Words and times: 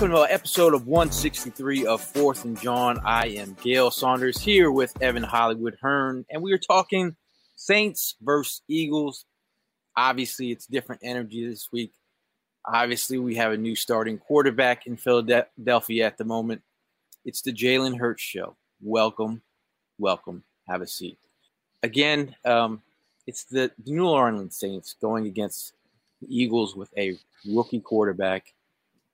Welcome 0.00 0.10
to 0.10 0.32
episode 0.32 0.72
of 0.72 0.86
163 0.86 1.84
of 1.84 2.00
Fourth 2.00 2.44
and 2.44 2.58
John. 2.60 3.00
I 3.04 3.26
am 3.28 3.56
Gail 3.62 3.90
Saunders 3.90 4.40
here 4.40 4.70
with 4.70 4.92
Evan 5.02 5.22
Hollywood 5.22 5.76
Hearn, 5.82 6.24
and 6.30 6.42
we 6.42 6.52
are 6.52 6.58
talking 6.58 7.16
Saints 7.56 8.14
versus 8.22 8.62
Eagles. 8.66 9.26
Obviously, 10.00 10.50
it's 10.50 10.64
different 10.64 11.02
energy 11.04 11.46
this 11.46 11.70
week. 11.70 11.92
Obviously, 12.64 13.18
we 13.18 13.34
have 13.34 13.52
a 13.52 13.56
new 13.58 13.76
starting 13.76 14.16
quarterback 14.16 14.86
in 14.86 14.96
Philadelphia 14.96 16.06
at 16.06 16.16
the 16.16 16.24
moment. 16.24 16.62
It's 17.26 17.42
the 17.42 17.52
Jalen 17.52 17.98
Hurts 17.98 18.22
show. 18.22 18.56
Welcome, 18.80 19.42
welcome. 19.98 20.42
Have 20.66 20.80
a 20.80 20.86
seat. 20.86 21.18
Again, 21.82 22.34
um, 22.46 22.80
it's 23.26 23.44
the 23.44 23.72
New 23.84 24.08
Orleans 24.08 24.56
Saints 24.56 24.96
going 25.02 25.26
against 25.26 25.74
the 26.22 26.34
Eagles 26.34 26.74
with 26.74 26.88
a 26.96 27.18
rookie 27.46 27.80
quarterback 27.80 28.54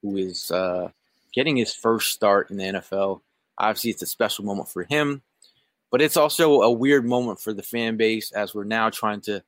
who 0.03 0.17
is 0.17 0.53
uh, 0.53 0.89
getting 1.35 1.57
his 1.57 1.75
first 1.75 2.13
start 2.13 2.53
in 2.53 2.59
the 2.59 2.65
NFL. 2.65 3.23
Obviously, 3.59 3.91
it's 3.91 4.03
a 4.03 4.07
special 4.07 4.45
moment 4.45 4.69
for 4.69 4.85
him, 4.85 5.23
but 5.91 6.01
it's 6.01 6.17
also 6.17 6.63
a 6.63 6.71
weird 6.71 7.05
moment 7.05 7.41
for 7.41 7.53
the 7.53 7.65
fan 7.65 7.97
base 7.97 8.31
as 8.31 8.55
we're 8.55 8.63
now 8.63 8.89
trying 8.89 9.21
to 9.23 9.43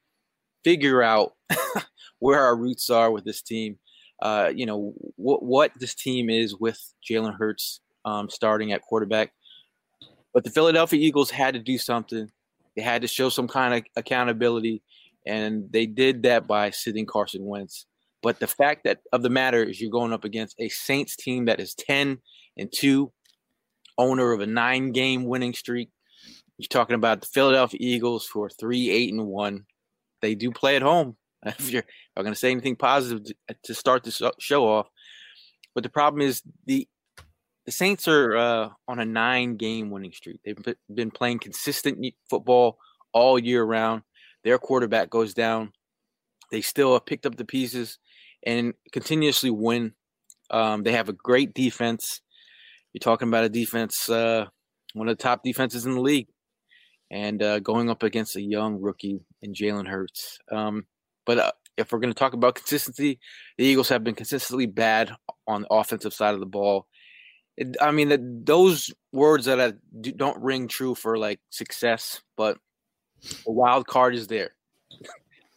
figure 0.64 1.02
out 1.02 1.34
where 2.18 2.40
our 2.40 2.56
roots 2.56 2.90
are 2.90 3.10
with 3.10 3.24
this 3.24 3.42
team. 3.42 3.78
Uh, 4.20 4.50
you 4.52 4.66
know 4.66 4.94
what 5.16 5.44
what 5.44 5.72
this 5.78 5.94
team 5.94 6.28
is 6.28 6.56
with 6.58 6.78
Jalen 7.08 7.36
Hurts 7.36 7.80
um, 8.04 8.28
starting 8.28 8.72
at 8.72 8.82
quarterback. 8.82 9.32
But 10.34 10.44
the 10.44 10.50
Philadelphia 10.50 11.00
Eagles 11.00 11.30
had 11.30 11.54
to 11.54 11.60
do 11.60 11.78
something. 11.78 12.30
They 12.76 12.82
had 12.82 13.02
to 13.02 13.08
show 13.08 13.28
some 13.28 13.48
kind 13.48 13.74
of 13.74 13.82
accountability, 13.96 14.82
and 15.26 15.70
they 15.70 15.86
did 15.86 16.22
that 16.24 16.46
by 16.46 16.70
sitting 16.70 17.06
Carson 17.06 17.44
Wentz. 17.44 17.86
But 18.22 18.40
the 18.40 18.46
fact 18.46 18.84
that 18.84 19.00
of 19.12 19.22
the 19.22 19.30
matter 19.30 19.62
is 19.62 19.80
you're 19.80 19.90
going 19.90 20.12
up 20.12 20.24
against 20.24 20.56
a 20.58 20.68
Saints 20.68 21.16
team 21.16 21.44
that 21.44 21.60
is 21.60 21.74
10 21.74 22.18
and 22.56 22.72
2, 22.72 23.12
owner 23.96 24.32
of 24.32 24.40
a 24.40 24.46
nine 24.46 24.92
game 24.92 25.24
winning 25.24 25.54
streak. 25.54 25.90
You're 26.56 26.68
talking 26.68 26.96
about 26.96 27.20
the 27.20 27.26
Philadelphia 27.26 27.78
Eagles 27.80 28.28
who 28.32 28.42
are 28.42 28.50
3 28.50 28.90
8 28.90 29.12
and 29.12 29.26
1. 29.26 29.64
They 30.20 30.34
do 30.34 30.50
play 30.50 30.76
at 30.76 30.82
home. 30.82 31.16
If 31.46 31.70
you're 31.70 31.84
going 32.16 32.32
to 32.32 32.34
say 32.34 32.50
anything 32.50 32.74
positive 32.74 33.22
to, 33.24 33.56
to 33.62 33.74
start 33.74 34.02
the 34.02 34.32
show 34.40 34.66
off, 34.66 34.88
but 35.72 35.84
the 35.84 35.88
problem 35.88 36.20
is 36.20 36.42
the 36.66 36.88
the 37.64 37.72
Saints 37.72 38.08
are 38.08 38.36
uh, 38.36 38.68
on 38.88 38.98
a 38.98 39.04
nine 39.04 39.56
game 39.56 39.90
winning 39.90 40.12
streak. 40.12 40.40
They've 40.42 40.56
been 40.92 41.10
playing 41.10 41.40
consistent 41.40 42.02
football 42.30 42.78
all 43.12 43.38
year 43.38 43.62
round. 43.62 44.02
Their 44.42 44.58
quarterback 44.58 45.10
goes 45.10 45.34
down. 45.34 45.72
They 46.50 46.62
still 46.62 46.94
have 46.94 47.04
picked 47.04 47.26
up 47.26 47.36
the 47.36 47.44
pieces 47.44 47.98
and 48.44 48.72
continuously 48.92 49.50
win. 49.50 49.92
Um, 50.50 50.82
they 50.82 50.92
have 50.92 51.10
a 51.10 51.12
great 51.12 51.52
defense. 51.52 52.22
You're 52.92 53.00
talking 53.00 53.28
about 53.28 53.44
a 53.44 53.50
defense, 53.50 54.08
uh, 54.08 54.46
one 54.94 55.08
of 55.08 55.18
the 55.18 55.22
top 55.22 55.42
defenses 55.44 55.84
in 55.84 55.92
the 55.92 56.00
league, 56.00 56.28
and 57.10 57.42
uh, 57.42 57.58
going 57.60 57.90
up 57.90 58.02
against 58.02 58.36
a 58.36 58.40
young 58.40 58.80
rookie 58.80 59.20
in 59.42 59.54
Jalen 59.54 59.88
Hurts. 59.88 60.38
Um, 60.50 60.86
but 61.24 61.38
uh, 61.38 61.52
if 61.76 61.92
we're 61.92 62.00
going 62.00 62.12
to 62.12 62.18
talk 62.18 62.32
about 62.32 62.56
consistency, 62.56 63.18
the 63.56 63.64
Eagles 63.64 63.88
have 63.88 64.04
been 64.04 64.14
consistently 64.14 64.66
bad 64.66 65.12
on 65.46 65.62
the 65.62 65.68
offensive 65.72 66.12
side 66.12 66.34
of 66.34 66.40
the 66.40 66.46
ball. 66.46 66.86
It, 67.56 67.76
I 67.80 67.90
mean, 67.90 68.08
the, 68.08 68.18
those 68.44 68.92
words 69.12 69.46
that 69.46 69.60
I 69.60 69.72
do, 70.00 70.12
don't 70.12 70.40
ring 70.42 70.68
true 70.68 70.94
for 70.94 71.18
like 71.18 71.40
success, 71.50 72.20
but 72.36 72.58
a 73.46 73.52
wild 73.52 73.86
card 73.86 74.14
is 74.14 74.26
there. 74.26 74.50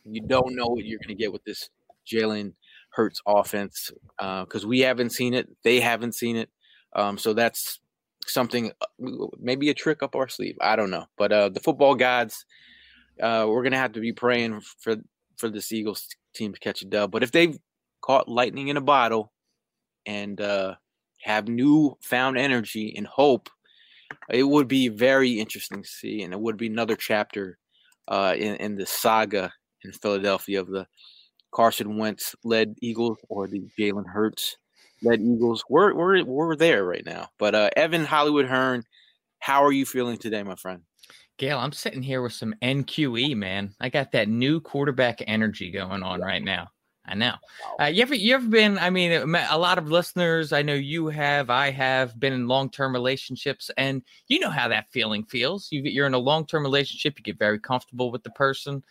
you 0.06 0.22
don't 0.22 0.56
know 0.56 0.68
what 0.68 0.86
you're 0.86 1.00
going 1.00 1.16
to 1.16 1.22
get 1.22 1.34
with 1.34 1.44
this 1.44 1.70
Jalen 2.08 2.54
Hurts 2.92 3.22
offense 3.26 3.92
because 4.18 4.66
uh, 4.66 4.68
we 4.68 4.80
haven't 4.80 5.12
seen 5.12 5.34
it, 5.34 5.50
they 5.64 5.80
haven't 5.80 6.16
seen 6.16 6.38
it. 6.38 6.50
Um, 6.94 7.18
so 7.18 7.34
that's 7.34 7.80
something, 8.28 8.72
uh, 8.82 9.28
maybe 9.40 9.70
a 9.70 9.74
trick 9.74 10.04
up 10.04 10.16
our 10.16 10.30
sleeve. 10.30 10.58
I 10.62 10.76
don't 10.76 10.90
know, 10.90 11.06
but 11.18 11.32
uh, 11.32 11.50
the 11.50 11.60
football 11.60 11.96
gods, 11.96 12.46
uh, 13.22 13.46
we're 13.48 13.64
gonna 13.64 13.78
have 13.78 13.94
to 13.94 14.00
be 14.00 14.14
praying 14.14 14.62
for 14.80 14.98
for 15.38 15.50
this 15.50 15.72
Eagles 15.72 16.08
team 16.34 16.54
to 16.54 16.60
catch 16.60 16.82
a 16.82 16.86
dub. 16.86 17.12
But 17.12 17.24
if 17.24 17.32
they've 17.32 17.58
caught 18.02 18.30
lightning 18.30 18.68
in 18.68 18.78
a 18.78 18.82
bottle 18.82 19.32
and 20.06 20.40
uh, 20.40 20.76
have 21.24 21.48
new 21.48 21.98
found 22.02 22.38
energy 22.38 22.94
and 22.96 23.08
hope, 23.08 23.50
it 24.30 24.44
would 24.44 24.68
be 24.68 24.88
very 24.88 25.40
interesting 25.40 25.82
to 25.82 25.88
see, 25.88 26.24
and 26.24 26.34
it 26.34 26.40
would 26.40 26.58
be 26.58 26.68
another 26.68 26.96
chapter 26.96 27.58
uh, 28.08 28.34
in, 28.38 28.56
in 28.56 28.76
the 28.76 28.86
saga 28.86 29.52
in 29.84 29.92
Philadelphia 29.92 30.60
of 30.60 30.68
the 30.68 30.86
Carson 31.52 31.98
Wentz 31.98 32.36
led 32.44 32.76
Eagles 32.82 33.18
or 33.30 33.48
the 33.48 33.64
Jalen 33.78 34.08
Hurts 34.08 34.58
led 35.04 35.22
Eagles. 35.22 35.64
We're 35.70 35.94
we're 35.94 36.24
we're 36.24 36.56
there 36.56 36.86
right 36.86 37.06
now. 37.06 37.30
But 37.38 37.56
uh, 37.56 37.70
Evan 37.76 38.06
Hollywood 38.06 38.46
Hearn, 38.46 38.84
how 39.40 39.64
are 39.64 39.72
you 39.72 39.86
feeling 39.86 40.18
today, 40.18 40.44
my 40.44 40.56
friend? 40.56 40.82
Gail, 41.38 41.60
I'm 41.60 41.72
sitting 41.72 42.04
here 42.04 42.22
with 42.22 42.34
some 42.34 42.54
NQE, 42.62 43.36
man. 43.36 43.74
I 43.80 43.90
got 43.90 44.12
that 44.12 44.30
new 44.30 44.60
quarterback 44.60 45.24
energy 45.26 45.72
going 45.72 46.04
on 46.04 46.22
right 46.22 46.44
now. 46.44 46.68
I 47.04 47.16
know. 47.16 47.34
Uh, 47.82 47.86
you 47.86 48.04
ever 48.04 48.14
you 48.14 48.36
ever 48.36 48.48
been? 48.48 48.78
I 48.78 48.92
mean, 48.92 49.12
a 49.12 49.58
lot 49.58 49.80
of 49.80 49.90
listeners, 49.90 50.54
I 50.54 50.62
know 50.62 50.76
you 50.76 51.08
have, 51.08 51.50
I 51.50 51.72
have 51.72 52.20
been 52.20 52.32
in 52.32 52.48
long 52.48 52.70
term 52.70 52.94
relationships, 52.94 53.72
and 53.76 54.04
you 54.28 54.40
know 54.40 54.52
how 54.52 54.68
that 54.68 54.92
feeling 54.92 55.26
feels. 55.26 55.68
You, 55.72 55.82
you're 55.84 56.06
in 56.06 56.14
a 56.14 56.20
long 56.20 56.46
term 56.46 56.64
relationship, 56.64 57.18
you 57.18 57.24
get 57.24 57.40
very 57.40 57.60
comfortable 57.60 58.12
with 58.12 58.24
the 58.24 58.30
person, 58.32 58.84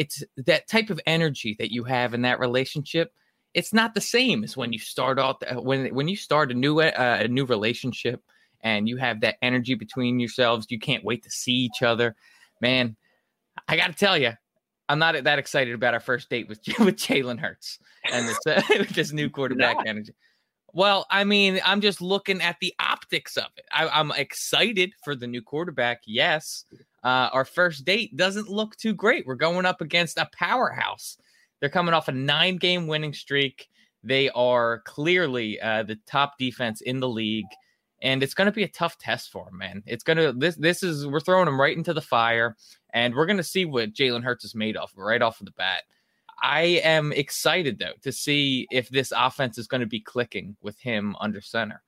it's 0.00 0.24
that 0.38 0.66
type 0.66 0.88
of 0.88 0.98
energy 1.06 1.54
that 1.58 1.70
you 1.70 1.84
have 1.84 2.14
in 2.14 2.22
that 2.22 2.40
relationship 2.40 3.12
it's 3.54 3.72
not 3.72 3.94
the 3.94 4.00
same 4.00 4.44
as 4.44 4.56
when 4.56 4.72
you 4.72 4.78
start 4.78 5.18
off 5.18 5.36
uh, 5.46 5.60
when 5.60 5.94
when 5.94 6.08
you 6.08 6.16
start 6.16 6.50
a 6.50 6.54
new 6.54 6.80
uh, 6.80 7.18
a 7.20 7.28
new 7.28 7.44
relationship 7.44 8.22
and 8.62 8.88
you 8.88 8.96
have 8.96 9.20
that 9.20 9.36
energy 9.42 9.74
between 9.74 10.20
yourselves 10.20 10.66
you 10.70 10.78
can't 10.78 11.04
wait 11.04 11.22
to 11.22 11.30
see 11.30 11.52
each 11.52 11.82
other 11.82 12.14
man 12.60 12.96
i 13.68 13.76
got 13.76 13.88
to 13.88 13.92
tell 13.92 14.16
you 14.16 14.32
I'm 14.90 14.98
not 14.98 15.22
that 15.22 15.38
excited 15.38 15.72
about 15.72 15.94
our 15.94 16.00
first 16.00 16.28
date 16.28 16.48
with 16.48 16.58
with 16.80 16.96
Jalen 16.96 17.38
Hurts 17.38 17.78
and 18.12 18.28
this 18.28 18.38
uh, 18.44 18.60
with 18.70 18.90
this 18.90 19.12
new 19.12 19.30
quarterback 19.38 19.76
energy. 19.86 20.12
Well, 20.72 21.06
I 21.10 21.24
mean, 21.24 21.60
I'm 21.64 21.80
just 21.80 22.00
looking 22.00 22.40
at 22.40 22.56
the 22.60 22.74
optics 22.78 23.36
of 23.36 23.46
it. 23.56 23.64
I, 23.72 24.00
am 24.00 24.12
excited 24.16 24.92
for 25.04 25.14
the 25.14 25.26
new 25.26 25.42
quarterback. 25.42 26.02
Yes, 26.06 26.64
uh, 27.04 27.28
our 27.32 27.44
first 27.44 27.84
date 27.84 28.16
doesn't 28.16 28.48
look 28.48 28.76
too 28.76 28.92
great. 28.92 29.26
We're 29.26 29.36
going 29.36 29.64
up 29.64 29.80
against 29.80 30.18
a 30.18 30.28
powerhouse. 30.32 31.16
They're 31.60 31.68
coming 31.68 31.94
off 31.94 32.08
a 32.08 32.12
nine 32.12 32.56
game 32.56 32.86
winning 32.86 33.14
streak. 33.14 33.68
They 34.02 34.30
are 34.30 34.80
clearly 34.86 35.60
uh, 35.60 35.82
the 35.82 35.98
top 36.06 36.38
defense 36.38 36.80
in 36.80 37.00
the 37.00 37.08
league, 37.08 37.46
and 38.02 38.22
it's 38.22 38.34
going 38.34 38.46
to 38.46 38.52
be 38.52 38.64
a 38.64 38.68
tough 38.68 38.96
test 38.98 39.30
for 39.30 39.44
them, 39.44 39.58
man. 39.58 39.82
It's 39.86 40.02
going 40.02 40.16
to 40.16 40.32
this 40.32 40.56
this 40.56 40.82
is 40.82 41.06
we're 41.06 41.20
throwing 41.20 41.44
them 41.44 41.60
right 41.60 41.76
into 41.76 41.92
the 41.92 42.00
fire, 42.00 42.56
and 42.94 43.14
we're 43.14 43.26
going 43.26 43.36
to 43.36 43.44
see 43.44 43.66
what 43.66 43.92
Jalen 43.92 44.24
Hurts 44.24 44.44
is 44.44 44.54
made 44.54 44.76
of 44.76 44.90
right 44.96 45.22
off 45.22 45.40
of 45.40 45.46
the 45.46 45.52
bat. 45.52 45.82
I 46.42 46.62
am 46.82 47.12
excited 47.12 47.78
though 47.78 47.92
to 48.02 48.12
see 48.12 48.66
if 48.70 48.88
this 48.88 49.12
offense 49.14 49.58
is 49.58 49.66
going 49.66 49.82
to 49.82 49.86
be 49.86 50.00
clicking 50.00 50.56
with 50.62 50.78
him 50.80 51.14
under 51.20 51.40
center. 51.40 51.82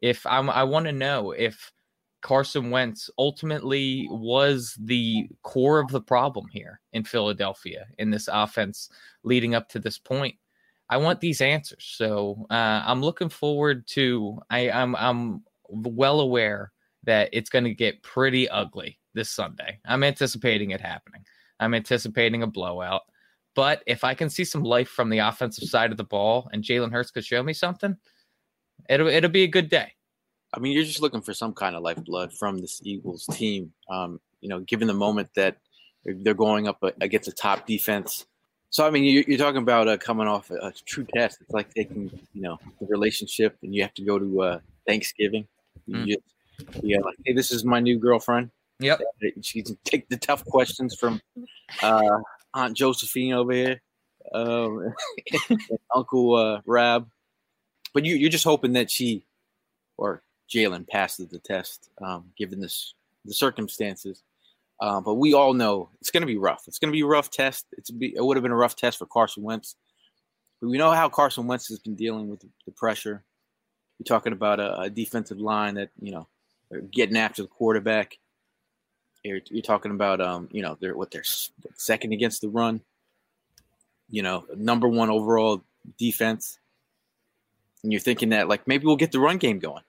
If 0.00 0.24
I'm, 0.24 0.48
I 0.48 0.64
want 0.64 0.86
to 0.86 0.92
know 0.92 1.32
if 1.32 1.72
Carson 2.20 2.70
Wentz 2.70 3.10
ultimately 3.18 4.08
was 4.10 4.76
the 4.80 5.28
core 5.42 5.78
of 5.78 5.90
the 5.90 6.00
problem 6.00 6.46
here 6.50 6.80
in 6.92 7.04
Philadelphia 7.04 7.86
in 7.98 8.10
this 8.10 8.28
offense 8.30 8.90
leading 9.22 9.54
up 9.54 9.68
to 9.70 9.78
this 9.78 9.98
point. 9.98 10.34
I 10.90 10.96
want 10.96 11.20
these 11.20 11.40
answers. 11.40 11.84
So 11.96 12.46
uh, 12.50 12.82
I'm 12.84 13.02
looking 13.02 13.28
forward 13.28 13.86
to. 13.88 14.38
I, 14.50 14.70
I'm 14.70 14.96
I'm 14.96 15.42
well 15.68 16.20
aware 16.20 16.72
that 17.04 17.28
it's 17.32 17.50
going 17.50 17.64
to 17.64 17.74
get 17.74 18.02
pretty 18.02 18.48
ugly 18.48 18.98
this 19.14 19.30
Sunday. 19.30 19.78
I'm 19.84 20.02
anticipating 20.02 20.70
it 20.70 20.80
happening. 20.80 21.24
I'm 21.60 21.74
anticipating 21.74 22.42
a 22.42 22.46
blowout. 22.46 23.02
But 23.54 23.82
if 23.86 24.04
I 24.04 24.14
can 24.14 24.30
see 24.30 24.44
some 24.44 24.62
life 24.62 24.88
from 24.88 25.10
the 25.10 25.18
offensive 25.18 25.68
side 25.68 25.90
of 25.90 25.96
the 25.96 26.04
ball 26.04 26.48
and 26.52 26.62
Jalen 26.62 26.92
Hurts 26.92 27.10
could 27.10 27.24
show 27.24 27.42
me 27.42 27.52
something, 27.52 27.96
it'll 28.88 29.08
it'll 29.08 29.30
be 29.30 29.44
a 29.44 29.48
good 29.48 29.68
day. 29.68 29.92
I 30.54 30.60
mean, 30.60 30.72
you're 30.72 30.84
just 30.84 31.02
looking 31.02 31.20
for 31.20 31.34
some 31.34 31.52
kind 31.52 31.76
of 31.76 31.82
lifeblood 31.82 32.32
from 32.32 32.58
this 32.58 32.80
Eagles 32.82 33.26
team. 33.32 33.72
Um, 33.90 34.20
you 34.40 34.48
know, 34.48 34.60
given 34.60 34.88
the 34.88 34.94
moment 34.94 35.30
that 35.34 35.58
they're 36.04 36.34
going 36.34 36.68
up 36.68 36.82
against 37.00 37.28
a 37.28 37.32
top 37.32 37.66
defense. 37.66 38.26
So, 38.70 38.86
I 38.86 38.90
mean, 38.90 39.04
you're, 39.04 39.24
you're 39.26 39.38
talking 39.38 39.62
about 39.62 39.88
uh, 39.88 39.96
coming 39.96 40.28
off 40.28 40.50
a, 40.50 40.72
true 40.86 41.06
test. 41.14 41.38
It's 41.40 41.50
like 41.50 41.72
taking, 41.74 42.10
you 42.34 42.42
know, 42.42 42.58
the 42.80 42.86
relationship 42.86 43.56
and 43.62 43.74
you 43.74 43.82
have 43.82 43.94
to 43.94 44.02
go 44.02 44.18
to 44.18 44.42
uh, 44.42 44.60
Thanksgiving. 44.86 45.46
Mm. 45.88 46.06
You 46.06 46.16
just, 46.58 47.04
like, 47.04 47.16
hey, 47.24 47.32
this 47.32 47.50
is 47.50 47.64
my 47.64 47.80
new 47.80 47.98
girlfriend. 47.98 48.50
Yep. 48.80 49.00
She 49.42 49.62
can 49.62 49.76
take 49.84 50.08
the 50.08 50.16
tough 50.16 50.44
questions 50.44 50.94
from 50.94 51.20
uh, 51.82 52.18
Aunt 52.54 52.76
Josephine 52.76 53.32
over 53.32 53.52
here, 53.52 53.82
um, 54.32 54.94
Uncle 55.94 56.34
uh, 56.36 56.60
Rab. 56.64 57.08
But 57.92 58.04
you, 58.04 58.14
you're 58.14 58.30
just 58.30 58.44
hoping 58.44 58.74
that 58.74 58.90
she 58.90 59.24
or 59.96 60.22
Jalen 60.48 60.88
passes 60.88 61.28
the 61.28 61.38
test, 61.38 61.90
um, 62.02 62.32
given 62.36 62.60
this 62.60 62.94
the 63.24 63.34
circumstances. 63.34 64.22
Uh, 64.80 65.00
but 65.00 65.14
we 65.14 65.34
all 65.34 65.54
know 65.54 65.88
it's 66.00 66.10
going 66.10 66.20
to 66.22 66.26
be 66.26 66.36
rough. 66.36 66.64
It's 66.68 66.78
going 66.78 66.90
to 66.90 66.96
be 66.96 67.02
a 67.02 67.06
rough 67.06 67.30
test. 67.30 67.66
It's 67.72 67.90
be, 67.90 68.14
it 68.14 68.24
would 68.24 68.36
have 68.36 68.42
been 68.42 68.52
a 68.52 68.56
rough 68.56 68.76
test 68.76 68.98
for 68.98 69.06
Carson 69.06 69.42
Wentz. 69.42 69.76
But 70.60 70.68
we 70.68 70.78
know 70.78 70.92
how 70.92 71.08
Carson 71.08 71.46
Wentz 71.46 71.68
has 71.68 71.80
been 71.80 71.96
dealing 71.96 72.28
with 72.28 72.40
the 72.40 72.72
pressure. 72.72 73.22
You're 73.98 74.04
talking 74.04 74.32
about 74.32 74.60
a, 74.60 74.82
a 74.82 74.90
defensive 74.90 75.38
line 75.38 75.74
that 75.74 75.90
you 76.00 76.12
know 76.12 76.28
getting 76.92 77.16
after 77.16 77.42
the 77.42 77.48
quarterback. 77.48 78.18
You're, 79.24 79.40
you're 79.50 79.62
talking 79.62 79.90
about 79.90 80.20
um, 80.20 80.48
you 80.52 80.62
know 80.62 80.76
they're 80.80 80.96
what 80.96 81.10
they're 81.10 81.24
second 81.74 82.12
against 82.12 82.40
the 82.40 82.48
run. 82.48 82.80
You 84.08 84.22
know, 84.22 84.46
number 84.56 84.88
one 84.88 85.10
overall 85.10 85.62
defense, 85.98 86.58
and 87.82 87.92
you're 87.92 88.00
thinking 88.00 88.30
that 88.30 88.48
like 88.48 88.66
maybe 88.66 88.86
we'll 88.86 88.96
get 88.96 89.10
the 89.10 89.20
run 89.20 89.38
game 89.38 89.58
going. 89.58 89.82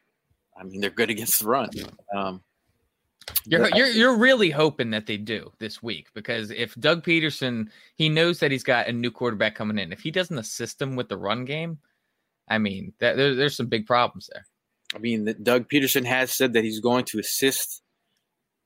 I 0.60 0.64
mean, 0.64 0.82
they're 0.82 0.90
good 0.90 1.10
against 1.10 1.40
the 1.40 1.48
run. 1.48 1.70
Um, 2.16 2.42
you're, 3.46 3.70
you're 3.76 3.88
you're 3.88 4.18
really 4.18 4.50
hoping 4.50 4.90
that 4.92 5.06
they 5.06 5.18
do 5.18 5.52
this 5.60 5.84
week 5.84 6.08
because 6.14 6.52
if 6.52 6.74
Doug 6.76 7.04
Pederson, 7.04 7.70
he 7.96 8.10
knows 8.10 8.40
that 8.40 8.52
he's 8.52 8.64
got 8.64 8.88
a 8.88 8.92
new 8.92 9.12
quarterback 9.12 9.56
coming 9.56 9.78
in. 9.78 9.94
If 9.94 10.02
he 10.02 10.12
doesn't 10.12 10.38
assist 10.38 10.82
him 10.82 10.96
with 10.96 11.10
the 11.10 11.18
run 11.18 11.46
game, 11.46 11.78
I 12.48 12.58
mean, 12.58 12.94
that, 13.00 13.18
there, 13.18 13.36
there's 13.36 13.56
some 13.56 13.68
big 13.68 13.86
problems 13.86 14.30
there. 14.34 14.46
I 14.96 14.98
mean, 14.98 15.36
Doug 15.44 15.70
Pederson 15.70 16.06
has 16.06 16.36
said 16.36 16.54
that 16.54 16.64
he's 16.64 16.80
going 16.80 17.06
to 17.06 17.20
assist 17.20 17.84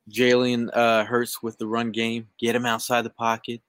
Jalen 0.10 0.70
uh, 0.74 1.04
Hurts 1.06 1.44
with 1.44 1.58
the 1.58 1.68
run 1.68 1.92
game, 1.92 2.30
get 2.40 2.56
him 2.56 2.66
outside 2.66 3.02
the 3.04 3.10
pocket, 3.10 3.62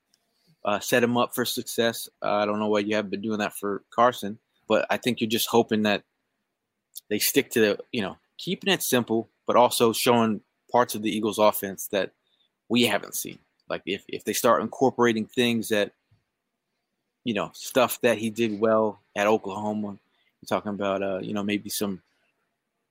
uh, 0.65 0.79
set 0.79 1.03
him 1.03 1.17
up 1.17 1.35
for 1.35 1.45
success. 1.45 2.09
Uh, 2.23 2.35
I 2.35 2.47
don't 2.47 2.61
know 2.61 2.69
why 2.69 2.81
you 2.81 2.95
haven't 2.95 3.11
been 3.11 3.23
doing 3.23 3.39
that 3.39 3.57
for 3.57 3.83
Carson, 3.91 4.39
but 4.69 4.87
I 4.89 4.97
think 4.97 5.21
you're 5.21 5.31
just 5.31 5.49
hoping 5.49 5.83
that 5.83 6.05
they 7.09 7.19
stick 7.19 7.51
to 7.51 7.61
the, 7.61 7.79
you 7.93 8.03
know, 8.03 8.17
keeping 8.39 8.73
it 8.73 8.83
simple, 8.83 9.29
but 9.47 9.57
also 9.57 9.93
showing 9.93 10.41
parts 10.71 10.95
of 10.95 11.03
the 11.03 11.15
Eagles 11.15 11.39
offense 11.39 11.89
that 11.89 12.11
we 12.69 12.85
haven't 12.85 13.15
seen. 13.15 13.39
Like 13.69 13.83
if, 13.87 14.05
if 14.09 14.25
they 14.25 14.33
start 14.33 14.63
incorporating 14.63 15.27
things 15.27 15.69
that, 15.69 15.93
you 17.25 17.35
know, 17.35 17.51
stuff 17.55 18.01
that 18.03 18.19
he 18.19 18.31
did 18.31 18.61
well 18.61 19.01
at 19.17 19.27
Oklahoma, 19.27 19.99
you're 20.41 20.49
talking 20.49 20.73
about, 20.73 21.03
uh, 21.03 21.19
you 21.21 21.33
know, 21.35 21.43
maybe 21.43 21.71
some– 21.71 22.03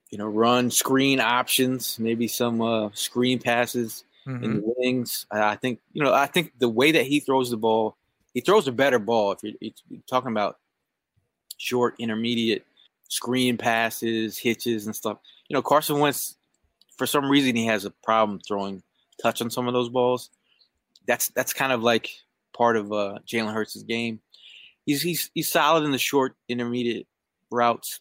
you 0.09 0.19
know, 0.19 0.27
run 0.27 0.69
screen 0.69 1.19
options, 1.19 1.97
maybe 1.97 2.27
some 2.27 2.61
uh, 2.61 2.91
screen 2.93 3.39
passes 3.39 4.03
mm-hmm. 4.27 4.43
in 4.43 4.55
the 4.57 4.73
wings. 4.77 5.25
I 5.31 5.55
think 5.55 5.79
you 5.91 6.03
know, 6.03 6.13
I 6.13 6.27
think 6.27 6.51
the 6.59 6.69
way 6.69 6.91
that 6.91 7.07
he 7.07 7.19
throws 7.19 7.49
the 7.49 7.57
ball, 7.57 7.97
he 8.31 8.39
throws 8.39 8.67
a 8.67 8.71
better 8.71 8.99
ball. 8.99 9.31
If 9.31 9.39
you're, 9.41 9.71
you're 9.89 10.01
talking 10.07 10.29
about 10.29 10.59
short, 11.57 11.95
intermediate 11.97 12.63
screen 13.09 13.57
passes, 13.57 14.37
hitches, 14.37 14.85
and 14.85 14.95
stuff, 14.95 15.17
you 15.47 15.53
know, 15.53 15.61
Carson 15.61 15.99
Wentz, 15.99 16.35
for 16.97 17.05
some 17.05 17.29
reason, 17.29 17.55
he 17.55 17.65
has 17.65 17.85
a 17.85 17.91
problem 17.91 18.39
throwing 18.39 18.81
touch 19.21 19.41
on 19.41 19.49
some 19.49 19.67
of 19.67 19.73
those 19.73 19.89
balls. 19.89 20.29
That's 21.07 21.27
that's 21.29 21.53
kind 21.53 21.71
of 21.71 21.83
like 21.83 22.09
part 22.55 22.77
of 22.77 22.91
uh, 22.91 23.19
Jalen 23.27 23.53
Hurts' 23.53 23.83
game. 23.83 24.19
He's 24.85 25.01
he's 25.01 25.29
he's 25.33 25.51
solid 25.51 25.83
in 25.83 25.91
the 25.91 25.97
short, 25.97 26.35
intermediate 26.47 27.07
routes. 27.51 27.99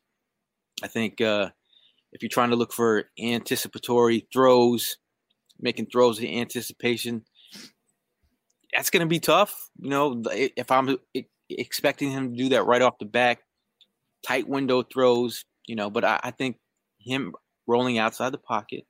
I 0.83 0.89
think 0.89 1.21
uh, 1.21 1.51
if 2.13 2.23
you're 2.23 2.29
trying 2.29 2.51
to 2.51 2.57
look 2.57 2.73
for 2.73 3.05
anticipatory 3.21 4.27
throws, 4.33 4.97
making 5.61 5.87
throws 5.87 6.19
in 6.19 6.27
anticipation, 6.27 7.25
that's 8.75 8.91
going 8.91 9.01
to 9.01 9.07
be 9.07 9.21
tough. 9.21 9.71
You 9.79 9.91
know, 9.91 10.23
if 10.31 10.71
I'm 10.71 10.97
expecting 11.49 12.11
him 12.11 12.31
to 12.31 12.37
do 12.37 12.49
that 12.51 12.65
right 12.65 12.83
off 12.83 12.99
the 12.99 13.05
back, 13.05 13.41
tight 14.23 14.49
window 14.49 14.83
throws, 14.83 15.45
you 15.67 15.77
know, 15.77 15.91
but 15.91 16.05
I, 16.05 16.21
I 16.23 16.31
think 16.31 16.59
him 16.99 17.35
rolling 17.67 17.99
outside 17.99 18.33
the 18.33 18.39
pocket, 18.39 18.87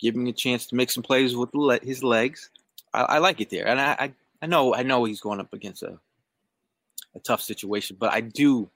giving 0.00 0.28
a 0.28 0.32
chance 0.32 0.66
to 0.66 0.76
make 0.76 0.90
some 0.90 1.02
plays 1.02 1.36
with 1.36 1.50
his 1.82 2.02
legs, 2.02 2.50
I, 2.92 3.02
I 3.02 3.18
like 3.18 3.40
it 3.40 3.50
there. 3.50 3.66
And 3.66 3.80
I, 3.80 3.96
I, 3.98 4.12
I 4.42 4.46
know, 4.46 4.74
I 4.74 4.82
know 4.82 5.04
he's 5.04 5.20
going 5.20 5.40
up 5.40 5.52
against 5.52 5.82
a, 5.82 5.98
a 7.14 7.20
tough 7.20 7.42
situation, 7.42 7.96
but 7.98 8.12
I 8.12 8.20
do, 8.20 8.70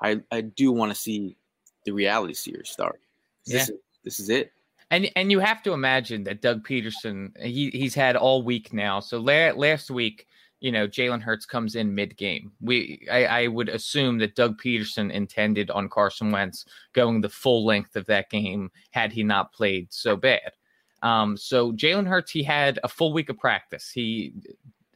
I, 0.00 0.20
I 0.30 0.40
do 0.40 0.72
want 0.72 0.92
to 0.92 0.98
see 0.98 1.36
the 1.84 1.92
reality 1.92 2.34
series 2.34 2.70
start. 2.70 3.00
Yeah. 3.46 3.58
This, 3.58 3.68
is, 3.68 3.76
this 4.04 4.20
is 4.20 4.28
it. 4.30 4.52
And 4.90 5.10
and 5.16 5.32
you 5.32 5.40
have 5.40 5.62
to 5.62 5.72
imagine 5.72 6.24
that 6.24 6.42
Doug 6.42 6.64
Pederson 6.64 7.36
he 7.40 7.70
he's 7.70 7.94
had 7.94 8.16
all 8.16 8.42
week 8.42 8.72
now. 8.72 9.00
So 9.00 9.18
la- 9.18 9.52
last 9.56 9.90
week, 9.90 10.26
you 10.64 10.72
know, 10.72 10.88
Jalen 10.88 11.20
Hurts 11.20 11.44
comes 11.44 11.74
in 11.74 11.94
mid 11.94 12.16
game. 12.16 12.50
We 12.62 13.06
I, 13.12 13.26
I 13.26 13.46
would 13.48 13.68
assume 13.68 14.16
that 14.20 14.34
Doug 14.34 14.58
Pederson 14.58 15.12
intended 15.12 15.70
on 15.70 15.90
Carson 15.90 16.30
Wentz 16.30 16.64
going 16.94 17.20
the 17.20 17.28
full 17.28 17.66
length 17.66 17.96
of 17.96 18.06
that 18.06 18.30
game 18.30 18.70
had 18.90 19.12
he 19.12 19.22
not 19.22 19.52
played 19.52 19.92
so 19.92 20.16
bad. 20.16 20.52
Um, 21.02 21.36
so 21.36 21.70
Jalen 21.72 22.08
Hurts 22.08 22.30
he 22.30 22.42
had 22.42 22.80
a 22.82 22.88
full 22.88 23.12
week 23.12 23.28
of 23.28 23.36
practice. 23.36 23.90
He 23.90 24.32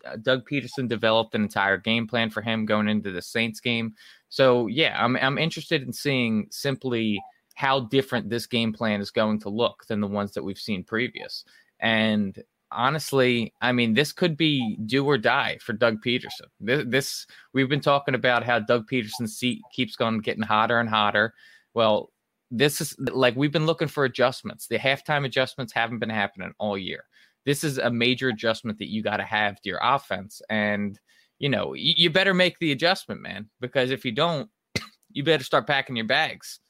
uh, 0.06 0.16
Doug 0.16 0.48
Pederson 0.48 0.88
developed 0.88 1.34
an 1.34 1.42
entire 1.42 1.76
game 1.76 2.08
plan 2.08 2.30
for 2.30 2.40
him 2.40 2.64
going 2.64 2.88
into 2.88 3.12
the 3.12 3.20
Saints 3.20 3.60
game. 3.60 3.92
So 4.30 4.68
yeah, 4.68 4.96
I'm 4.98 5.16
I'm 5.16 5.36
interested 5.36 5.82
in 5.82 5.92
seeing 5.92 6.46
simply 6.50 7.20
how 7.56 7.80
different 7.80 8.30
this 8.30 8.46
game 8.46 8.72
plan 8.72 9.02
is 9.02 9.10
going 9.10 9.38
to 9.40 9.50
look 9.50 9.84
than 9.86 10.00
the 10.00 10.06
ones 10.06 10.32
that 10.32 10.44
we've 10.44 10.56
seen 10.56 10.82
previous. 10.82 11.44
And 11.78 12.42
honestly, 12.70 13.52
I 13.60 13.72
mean, 13.72 13.94
this 13.94 14.12
could 14.12 14.36
be 14.36 14.76
do 14.86 15.04
or 15.04 15.18
die 15.18 15.58
for 15.60 15.72
Doug 15.72 16.02
Pederson. 16.04 16.48
This, 16.60 16.84
this 16.86 17.26
we've 17.52 17.68
been 17.68 17.80
talking 17.80 18.14
about 18.14 18.44
how 18.44 18.58
Doug 18.58 18.88
Pederson's 18.88 19.36
seat 19.36 19.62
keeps 19.72 19.96
going 19.96 20.20
getting 20.20 20.42
hotter 20.42 20.78
and 20.78 20.88
hotter. 20.88 21.34
Well, 21.74 22.10
this 22.50 22.80
is 22.80 22.96
like 22.98 23.36
we've 23.36 23.52
been 23.52 23.66
looking 23.66 23.88
for 23.88 24.04
adjustments. 24.04 24.66
The 24.66 24.78
halftime 24.78 25.24
adjustments 25.24 25.72
haven't 25.72 25.98
been 25.98 26.10
happening 26.10 26.52
all 26.58 26.78
year. 26.78 27.04
This 27.44 27.64
is 27.64 27.78
a 27.78 27.90
major 27.90 28.28
adjustment 28.28 28.78
that 28.78 28.90
you 28.90 29.02
got 29.02 29.18
to 29.18 29.24
have 29.24 29.60
to 29.60 29.68
your 29.68 29.80
offense, 29.82 30.42
and 30.50 30.98
you 31.38 31.48
know, 31.48 31.74
you, 31.74 31.94
you 31.96 32.10
better 32.10 32.34
make 32.34 32.58
the 32.58 32.72
adjustment, 32.72 33.20
man, 33.20 33.48
because 33.60 33.90
if 33.90 34.04
you 34.04 34.12
don't, 34.12 34.50
you 35.12 35.24
better 35.24 35.44
start 35.44 35.66
packing 35.66 35.96
your 35.96 36.06
bags. 36.06 36.60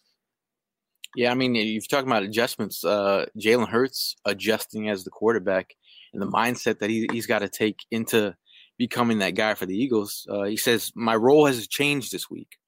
Yeah, 1.17 1.31
I 1.31 1.35
mean, 1.35 1.55
you've 1.55 1.89
talking 1.89 2.09
about 2.09 2.23
adjustments. 2.23 2.85
Uh, 2.85 3.27
Jalen 3.39 3.69
Hurts 3.69 4.17
adjusting 4.25 4.89
as 4.89 5.05
the 5.05 5.11
quarterback 5.11 5.75
and 6.13 6.23
the 6.23 6.27
mindset 6.27 6.79
that 6.79 6.91
he, 6.91 7.07
he's 7.13 7.27
got 7.27 7.41
to 7.41 7.49
take 7.49 7.81
into 7.91 8.35
becoming 8.79 9.19
that 9.19 9.35
guy 9.35 9.55
for 9.55 9.67
the 9.67 9.77
Eagles. 9.77 10.27
Uh, 10.31 10.45
he 10.45 10.57
says, 10.57 10.93
My 10.95 11.17
role 11.17 11.47
has 11.47 11.67
changed 11.67 12.13
this 12.13 12.31
week, 12.31 12.59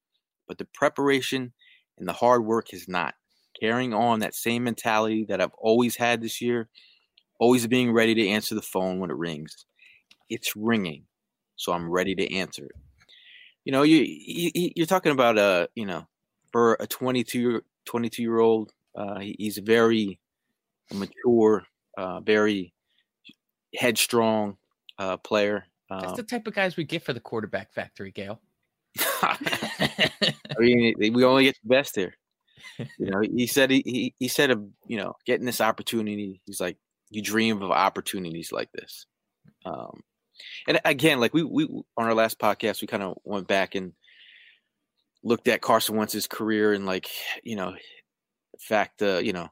but 0.47 0.59
the 0.59 0.66
preparation 0.75 1.52
and 1.99 2.09
the 2.09 2.12
hard 2.12 2.44
work 2.44 2.70
has 2.70 2.88
not. 2.88 3.14
Carrying 3.59 3.92
on 3.92 4.20
that 4.20 4.35
same 4.35 4.64
mentality 4.64 5.25
that 5.28 5.40
I've 5.40 5.54
always 5.59 5.97
had 5.97 6.23
this 6.23 6.40
year, 6.40 6.68
always 7.38 7.66
being 7.66 7.92
ready 7.92 8.14
to 8.14 8.28
answer 8.28 8.54
the 8.54 8.62
phone 8.62 9.00
when 9.00 9.11
it 9.11 9.16
rings. 9.16 9.66
It's 10.28 10.54
ringing, 10.56 11.04
so 11.56 11.73
I'm 11.73 11.90
ready 11.90 12.14
to 12.14 12.35
answer 12.37 12.64
it. 12.64 12.76
You 13.64 13.73
know, 13.73 13.82
you, 13.82 14.04
you 14.06 14.70
you're 14.76 14.87
talking 14.87 15.12
about 15.12 15.37
a 15.37 15.68
you 15.75 15.85
know 15.85 16.06
for 16.52 16.76
a 16.80 16.87
22 16.87 17.61
22 17.85 18.23
year 18.23 18.38
old, 18.38 18.73
uh, 18.94 19.18
he's 19.18 19.59
very 19.59 20.18
mature, 20.94 21.64
uh, 21.99 22.20
very 22.20 22.73
headstrong 23.74 24.56
uh, 24.98 25.16
player. 25.18 25.64
That's 25.88 26.08
um 26.08 26.16
the 26.16 26.22
type 26.22 26.46
of 26.46 26.54
guys 26.54 26.76
we 26.76 26.84
get 26.84 27.04
for 27.04 27.12
the 27.12 27.20
quarterback 27.20 27.72
factory, 27.72 28.12
Gail. 28.12 28.40
I 29.22 29.36
mean, 30.58 30.94
we 30.98 31.24
only 31.24 31.44
get 31.44 31.56
the 31.62 31.68
best 31.68 31.96
here. 31.96 32.14
You 32.98 33.10
know, 33.10 33.20
he 33.20 33.46
said 33.46 33.70
he, 33.70 33.82
he 33.84 34.14
he 34.18 34.28
said 34.28 34.50
of 34.50 34.64
you 34.86 34.96
know 34.96 35.14
getting 35.26 35.46
this 35.46 35.60
opportunity. 35.60 36.40
He's 36.46 36.60
like, 36.60 36.76
you 37.10 37.22
dream 37.22 37.62
of 37.62 37.70
opportunities 37.70 38.52
like 38.52 38.70
this. 38.72 39.06
Um, 39.64 40.02
and 40.66 40.80
again, 40.84 41.20
like 41.20 41.34
we 41.34 41.42
we 41.42 41.64
on 41.64 42.06
our 42.06 42.14
last 42.14 42.38
podcast, 42.38 42.80
we 42.80 42.86
kind 42.86 43.02
of 43.02 43.18
went 43.24 43.48
back 43.48 43.74
and 43.74 43.92
looked 45.22 45.48
at 45.48 45.60
Carson 45.60 45.96
Wentz's 45.96 46.26
career 46.26 46.72
and 46.72 46.86
like 46.86 47.08
you 47.42 47.56
know, 47.56 47.74
fact, 48.58 49.02
uh, 49.02 49.18
you 49.18 49.32
know, 49.32 49.48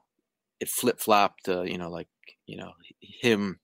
it 0.59 0.69
flip 0.69 0.99
flopped. 0.99 1.47
Uh, 1.49 1.63
you 1.63 1.77
know, 1.77 1.89
like 1.89 2.07
you 2.45 2.57
know 2.57 2.71
him 3.01 3.59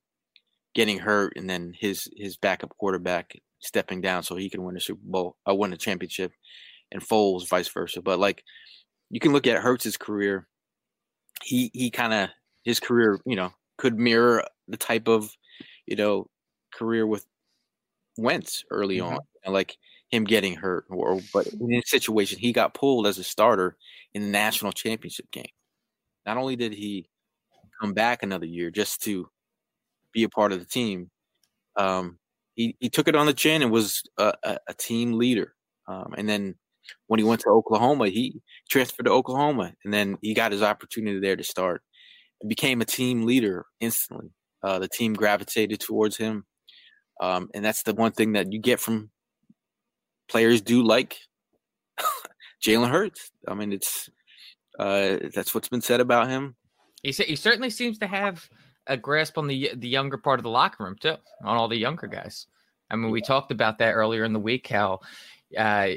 getting 0.75 0.99
hurt 0.99 1.33
and 1.35 1.49
then 1.49 1.73
his 1.73 2.07
his 2.15 2.37
backup 2.37 2.69
quarterback 2.77 3.33
stepping 3.59 4.01
down 4.01 4.21
so 4.21 4.35
he 4.35 4.49
can 4.49 4.63
win 4.63 4.77
a 4.77 4.79
Super 4.79 5.01
Bowl, 5.03 5.37
I 5.45 5.51
uh, 5.51 5.55
win 5.55 5.73
a 5.73 5.77
championship, 5.77 6.31
and 6.91 7.01
Foles 7.01 7.47
vice 7.47 7.69
versa. 7.69 8.01
But 8.01 8.19
like 8.19 8.43
you 9.09 9.19
can 9.19 9.33
look 9.33 9.47
at 9.47 9.61
Hurts's 9.61 9.97
career. 9.97 10.47
He 11.43 11.71
he 11.73 11.89
kind 11.89 12.13
of 12.13 12.29
his 12.63 12.79
career, 12.79 13.19
you 13.25 13.35
know, 13.35 13.51
could 13.77 13.97
mirror 13.97 14.45
the 14.67 14.77
type 14.77 15.07
of 15.07 15.31
you 15.87 15.95
know 15.95 16.27
career 16.73 17.07
with 17.07 17.25
Wentz 18.17 18.63
early 18.69 18.97
mm-hmm. 18.97 19.15
on, 19.15 19.19
and 19.43 19.53
like 19.53 19.77
him 20.09 20.23
getting 20.23 20.55
hurt, 20.55 20.85
or 20.89 21.19
but 21.33 21.47
in 21.47 21.69
this 21.69 21.89
situation 21.89 22.39
he 22.39 22.53
got 22.53 22.73
pulled 22.73 23.07
as 23.07 23.17
a 23.17 23.23
starter 23.23 23.77
in 24.13 24.23
the 24.23 24.29
national 24.29 24.71
championship 24.71 25.29
game. 25.31 25.45
Not 26.25 26.37
only 26.37 26.55
did 26.55 26.73
he 26.73 27.09
come 27.81 27.93
back 27.93 28.23
another 28.23 28.45
year 28.45 28.71
just 28.71 29.03
to 29.03 29.29
be 30.15 30.23
a 30.23 30.29
part 30.29 30.51
of 30.51 30.59
the 30.59 30.65
team, 30.65 31.11
um, 31.75 32.17
he 32.55 32.75
he 32.79 32.89
took 32.89 33.07
it 33.07 33.15
on 33.15 33.27
the 33.27 33.33
chin 33.33 33.61
and 33.61 33.71
was 33.71 34.01
a, 34.17 34.33
a, 34.43 34.57
a 34.69 34.73
team 34.73 35.13
leader. 35.13 35.53
Um, 35.87 36.15
and 36.17 36.27
then 36.27 36.55
when 37.07 37.19
he 37.19 37.23
went 37.23 37.41
to 37.41 37.49
Oklahoma, 37.49 38.07
he 38.09 38.41
transferred 38.69 39.05
to 39.05 39.11
Oklahoma, 39.11 39.73
and 39.83 39.93
then 39.93 40.17
he 40.21 40.33
got 40.33 40.51
his 40.51 40.63
opportunity 40.63 41.19
there 41.19 41.35
to 41.35 41.43
start 41.43 41.81
and 42.41 42.49
became 42.49 42.81
a 42.81 42.85
team 42.85 43.25
leader 43.25 43.65
instantly. 43.79 44.31
Uh, 44.63 44.79
the 44.79 44.87
team 44.87 45.13
gravitated 45.13 45.79
towards 45.79 46.17
him, 46.17 46.45
um, 47.21 47.49
and 47.53 47.63
that's 47.63 47.83
the 47.83 47.93
one 47.93 48.13
thing 48.13 48.33
that 48.33 48.51
you 48.51 48.59
get 48.59 48.79
from 48.79 49.11
players 50.27 50.61
do 50.61 50.81
like 50.81 51.17
Jalen 52.65 52.89
Hurts. 52.89 53.31
I 53.47 53.53
mean, 53.53 53.73
it's 53.73 54.09
uh, 54.79 55.17
that's 55.35 55.53
what's 55.53 55.69
been 55.69 55.81
said 55.81 55.99
about 55.99 56.29
him. 56.29 56.55
He 57.03 57.11
he 57.11 57.35
certainly 57.35 57.69
seems 57.69 57.99
to 57.99 58.07
have 58.07 58.49
a 58.87 58.97
grasp 58.97 59.37
on 59.37 59.47
the 59.47 59.71
the 59.75 59.87
younger 59.87 60.17
part 60.17 60.39
of 60.39 60.43
the 60.43 60.49
locker 60.49 60.83
room 60.83 60.95
too, 60.99 61.15
on 61.43 61.57
all 61.57 61.67
the 61.67 61.77
younger 61.77 62.07
guys. 62.07 62.47
I 62.89 62.95
mean, 62.95 63.11
we 63.11 63.21
talked 63.21 63.51
about 63.51 63.79
that 63.79 63.93
earlier 63.93 64.23
in 64.23 64.33
the 64.33 64.39
week 64.39 64.67
how 64.67 64.99
uh, 65.57 65.89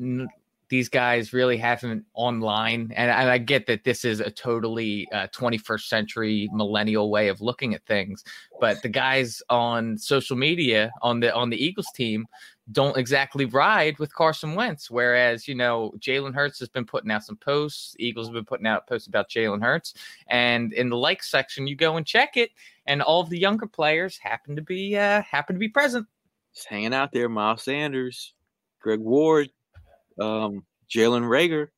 n- 0.00 0.28
these 0.70 0.88
guys 0.88 1.32
really 1.32 1.56
haven't 1.56 2.04
online, 2.14 2.92
and, 2.94 3.10
and, 3.10 3.28
I 3.28 3.38
get 3.38 3.66
that 3.66 3.82
this 3.82 4.04
is 4.04 4.20
a 4.20 4.30
totally 4.30 5.08
uh, 5.12 5.26
21st 5.34 5.88
century 5.88 6.48
millennial 6.52 7.10
way 7.10 7.26
of 7.26 7.40
looking 7.40 7.74
at 7.74 7.84
things, 7.86 8.22
but 8.60 8.80
the 8.80 8.88
guys 8.88 9.42
on 9.50 9.98
social 9.98 10.36
media 10.36 10.92
on 11.02 11.20
the 11.20 11.34
on 11.34 11.50
the 11.50 11.62
Eagles 11.62 11.88
team 11.94 12.26
don't 12.72 12.96
exactly 12.96 13.44
ride 13.46 13.98
with 13.98 14.14
Carson 14.14 14.54
Wentz. 14.54 14.90
Whereas, 14.90 15.48
you 15.48 15.54
know, 15.54 15.92
Jalen 15.98 16.34
Hurts 16.34 16.58
has 16.60 16.68
been 16.68 16.84
putting 16.84 17.10
out 17.10 17.24
some 17.24 17.36
posts. 17.36 17.96
Eagles 17.98 18.26
have 18.26 18.34
been 18.34 18.44
putting 18.44 18.66
out 18.66 18.86
posts 18.86 19.08
about 19.08 19.28
Jalen 19.28 19.62
Hurts. 19.62 19.94
And 20.28 20.72
in 20.72 20.88
the 20.88 20.96
like 20.96 21.22
section, 21.22 21.66
you 21.66 21.76
go 21.76 21.96
and 21.96 22.06
check 22.06 22.36
it, 22.36 22.50
and 22.86 23.02
all 23.02 23.20
of 23.20 23.30
the 23.30 23.38
younger 23.38 23.66
players 23.66 24.18
happen 24.18 24.56
to 24.56 24.62
be 24.62 24.96
uh 24.96 25.22
happen 25.22 25.54
to 25.54 25.60
be 25.60 25.68
present. 25.68 26.06
Just 26.54 26.68
hanging 26.68 26.94
out 26.94 27.12
there, 27.12 27.28
Miles 27.28 27.62
Sanders, 27.62 28.34
Greg 28.80 29.00
Ward, 29.00 29.50
um, 30.20 30.64
Jalen 30.92 31.22
Reagor. 31.22 31.68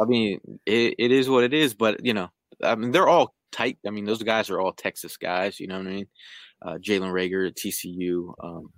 I 0.00 0.04
mean, 0.04 0.40
it, 0.64 0.94
it 0.98 1.10
is 1.10 1.28
what 1.28 1.44
it 1.44 1.52
is, 1.52 1.74
but 1.74 2.04
you 2.04 2.14
know, 2.14 2.28
I 2.62 2.76
mean, 2.76 2.92
they're 2.92 3.08
all 3.08 3.34
tight. 3.50 3.78
I 3.86 3.90
mean, 3.90 4.04
those 4.04 4.22
guys 4.22 4.50
are 4.50 4.60
all 4.60 4.72
Texas 4.72 5.16
guys. 5.16 5.58
You 5.58 5.66
know 5.66 5.78
what 5.78 5.86
I 5.86 5.90
mean? 5.90 6.06
Uh, 6.60 6.74
Jalen 6.74 7.12
Reagor, 7.12 7.52
TCU, 7.52 8.32
um, 8.42 8.72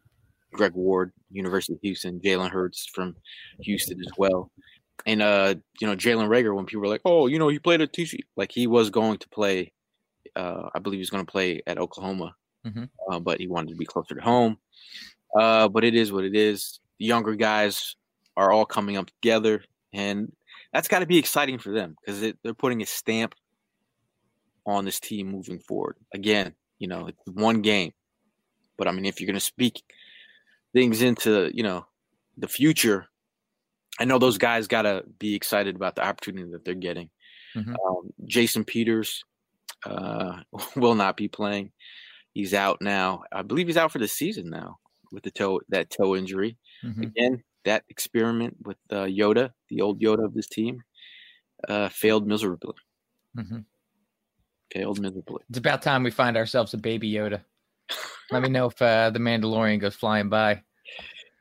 Greg 0.53 0.73
Ward, 0.75 1.13
University 1.31 1.75
of 1.75 1.81
Houston, 1.83 2.21
Jalen 2.21 2.51
Hurts 2.51 2.87
from 2.87 3.17
Houston 3.61 4.01
as 4.01 4.13
well. 4.17 4.51
And 5.07 5.23
uh, 5.23 5.55
you 5.81 5.87
know, 5.87 5.97
Jalen 5.97 6.29
Reagor, 6.29 6.55
when 6.55 6.67
people 6.67 6.83
were 6.83 6.89
like, 6.89 7.03
"Oh, 7.05 7.27
you 7.27 7.39
know, 7.39 7.49
he 7.49 7.59
played 7.59 7.81
at 7.81 7.93
TCU," 7.93 8.21
like 8.37 8.53
he 8.53 8.67
was 8.67 8.91
going 8.91 9.19
to 9.19 9.29
play. 9.29 9.73
Uh, 10.37 10.69
I 10.75 10.79
believe 10.79 10.99
he 10.99 11.03
was 11.03 11.11
going 11.11 11.25
to 11.25 11.31
play 11.31 11.63
at 11.67 11.79
Oklahoma, 11.79 12.35
mm-hmm. 12.67 12.85
uh, 13.11 13.19
but 13.19 13.41
he 13.41 13.47
wanted 13.47 13.71
to 13.71 13.77
be 13.77 13.87
closer 13.87 14.15
to 14.15 14.21
home. 14.21 14.59
Uh, 15.35 15.69
but 15.69 15.85
it 15.85 15.95
is 15.95 16.13
what 16.13 16.25
it 16.25 16.37
is. 16.37 16.81
The 16.99 17.07
younger 17.07 17.35
guys 17.35 17.97
are 18.37 18.53
all 18.53 18.67
coming 18.67 18.97
up 18.97 19.07
together, 19.07 19.65
and 19.93 20.31
that's 20.73 20.89
got 20.89 21.01
to 21.01 21.07
be 21.07 21.19
exciting 21.19 21.59
for 21.59 21.73
them 21.73 21.97
because 22.01 22.21
they're 22.43 22.55
putting 22.55 22.83
a 22.83 22.87
stamp 22.87 23.35
on 24.67 24.85
this 24.85 25.01
team 25.01 25.29
moving 25.29 25.59
forward. 25.59 25.97
Again, 26.15 26.55
you 26.79 26.89
know, 26.89 27.07
it's 27.07 27.19
one 27.33 27.63
game, 27.63 27.93
but 28.77 28.87
I 28.87 28.93
mean, 28.93 29.07
if 29.07 29.21
you're 29.21 29.27
going 29.27 29.35
to 29.35 29.41
speak 29.41 29.83
things 30.73 31.03
into 31.03 31.51
you 31.55 31.63
know 31.63 31.87
the 32.37 32.49
future, 32.49 33.07
I 33.99 34.05
know 34.05 34.19
those 34.19 34.39
guys 34.39 34.67
got 34.67 34.83
to 34.83 35.05
be 35.19 35.35
excited 35.35 35.77
about 35.77 35.97
the 35.97 36.05
opportunity 36.05 36.51
that 36.53 36.65
they're 36.65 36.75
getting. 36.75 37.11
Mm-hmm. 37.57 37.75
Um, 37.75 38.11
Jason 38.27 38.65
Peters 38.65 39.25
uh, 39.85 40.41
will 40.77 40.95
not 40.95 41.17
be 41.17 41.29
playing. 41.29 41.73
He's 42.33 42.55
out 42.55 42.79
now. 42.81 43.25
I 43.33 43.43
believe 43.43 43.67
he's 43.67 43.77
out 43.77 43.93
for 43.93 43.99
the 43.99 44.09
season 44.09 44.51
now 44.51 44.79
with 45.13 45.25
the 45.25 45.31
toe 45.31 45.61
that 45.69 45.91
toe 45.91 46.17
injury. 46.17 46.57
Mm-hmm. 46.85 47.03
Again, 47.03 47.43
that 47.65 47.85
experiment 47.89 48.57
with 48.65 48.79
uh, 48.91 49.05
Yoda, 49.05 49.51
the 49.69 49.81
old 49.81 50.01
Yoda 50.01 50.25
of 50.25 50.35
this 50.35 50.49
team, 50.49 50.81
uh, 51.69 51.89
failed 51.89 52.27
miserably. 52.27 52.75
Mm-hmm. 53.37 53.59
Failed 54.73 55.01
miserably. 55.01 55.43
It's 55.49 55.59
about 55.59 55.83
time 55.83 56.05
we 56.05 56.11
find 56.11 56.37
ourselves 56.37 56.73
a 56.75 56.79
baby 56.79 57.11
Yoda. 57.13 57.43
Let 58.33 58.43
me 58.43 58.49
know 58.49 58.67
if 58.67 58.81
uh, 58.81 59.11
the 59.11 59.19
Mandalorian 59.19 59.81
goes 59.81 59.95
flying 59.95 60.29
by. 60.29 60.63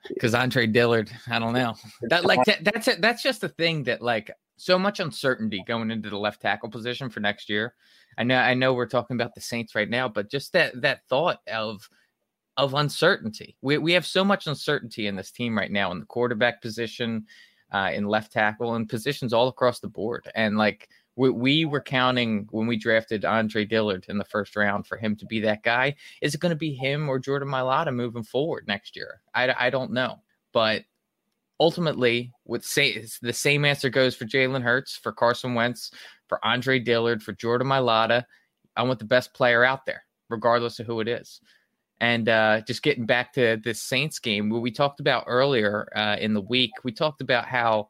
Because 0.08 0.34
Andre 0.34 0.66
Dillard, 0.66 1.12
I 1.30 1.40
don't 1.40 1.54
know. 1.54 1.76
That 2.04 2.26
like 2.26 2.44
that, 2.46 2.64
that's 2.64 2.88
it. 2.88 3.02
That's 3.02 3.22
just 3.22 3.42
the 3.42 3.50
thing 3.50 3.84
that 3.84 4.02
like 4.02 4.32
so 4.58 4.80
much 4.80 5.00
uncertainty 5.00 5.64
going 5.68 5.92
into 5.92 6.10
the 6.10 6.18
left 6.18 6.42
tackle 6.42 6.70
position 6.70 7.10
for 7.10 7.20
next 7.20 7.50
year. 7.50 7.76
I 8.18 8.24
know 8.24 8.38
I 8.38 8.54
know 8.54 8.74
we're 8.74 8.88
talking 8.88 9.16
about 9.16 9.36
the 9.36 9.42
Saints 9.42 9.76
right 9.76 9.90
now, 9.90 10.08
but 10.08 10.32
just 10.32 10.54
that 10.54 10.82
that 10.82 11.06
thought 11.10 11.40
of 11.52 11.88
of 12.58 12.74
uncertainty. 12.74 13.56
We 13.62 13.78
we 13.78 13.94
have 13.94 14.06
so 14.06 14.24
much 14.24 14.48
uncertainty 14.48 15.08
in 15.08 15.16
this 15.16 15.32
team 15.32 15.58
right 15.58 15.72
now 15.72 15.92
in 15.92 16.00
the 16.00 16.06
quarterback 16.06 16.62
position, 16.62 17.26
uh, 17.72 17.92
in 17.94 18.06
left 18.06 18.32
tackle, 18.32 18.76
and 18.76 18.90
positions 18.90 19.32
all 19.32 19.48
across 19.48 19.80
the 19.80 19.88
board. 19.88 20.30
And 20.34 20.58
like 20.58 20.90
we, 21.20 21.30
we 21.32 21.66
were 21.66 21.82
counting 21.82 22.48
when 22.50 22.66
we 22.66 22.78
drafted 22.78 23.26
Andre 23.26 23.66
Dillard 23.66 24.06
in 24.08 24.18
the 24.18 24.24
first 24.24 24.56
round 24.56 24.88
for 24.88 24.96
him 24.96 25.18
to 25.18 25.26
be 25.26 25.42
that 25.42 25.64
guy. 25.64 25.98
Is 26.22 26.34
it 26.34 26.40
going 26.40 26.52
to 26.52 26.56
be 26.56 26.74
him 26.74 27.10
or 27.10 27.20
Jordan 27.20 27.50
Mailata 27.50 27.94
moving 27.94 28.24
forward 28.24 28.64
next 28.70 28.96
year? 28.96 29.20
I, 29.36 29.54
I 29.68 29.70
don't 29.70 29.92
know. 29.92 30.22
But 30.54 30.86
ultimately, 31.60 32.32
with 32.46 32.64
say 32.64 33.06
the 33.22 33.34
same 33.34 33.66
answer 33.66 33.90
goes 33.90 34.16
for 34.16 34.24
Jalen 34.24 34.64
Hurts, 34.64 34.96
for 34.96 35.12
Carson 35.12 35.56
Wentz, 35.56 35.92
for 36.28 36.44
Andre 36.46 36.80
Dillard, 36.80 37.22
for 37.22 37.34
Jordan 37.34 37.68
Mailata. 37.68 38.24
I 38.78 38.84
want 38.84 39.00
the 39.00 39.06
best 39.06 39.34
player 39.34 39.66
out 39.66 39.86
there, 39.86 40.06
regardless 40.30 40.80
of 40.80 40.86
who 40.86 41.02
it 41.02 41.10
is. 41.10 41.42
And 42.00 42.30
uh, 42.30 42.62
just 42.62 42.82
getting 42.82 43.06
back 43.06 43.34
to 43.34 43.60
this 43.62 43.82
Saints 43.82 44.20
game, 44.20 44.50
what 44.50 44.62
we 44.62 44.72
talked 44.72 45.02
about 45.02 45.26
earlier 45.28 45.90
uh, 45.94 46.16
in 46.18 46.34
the 46.34 46.40
week, 46.40 46.72
we 46.86 46.94
talked 46.94 47.20
about 47.20 47.46
how 47.46 47.90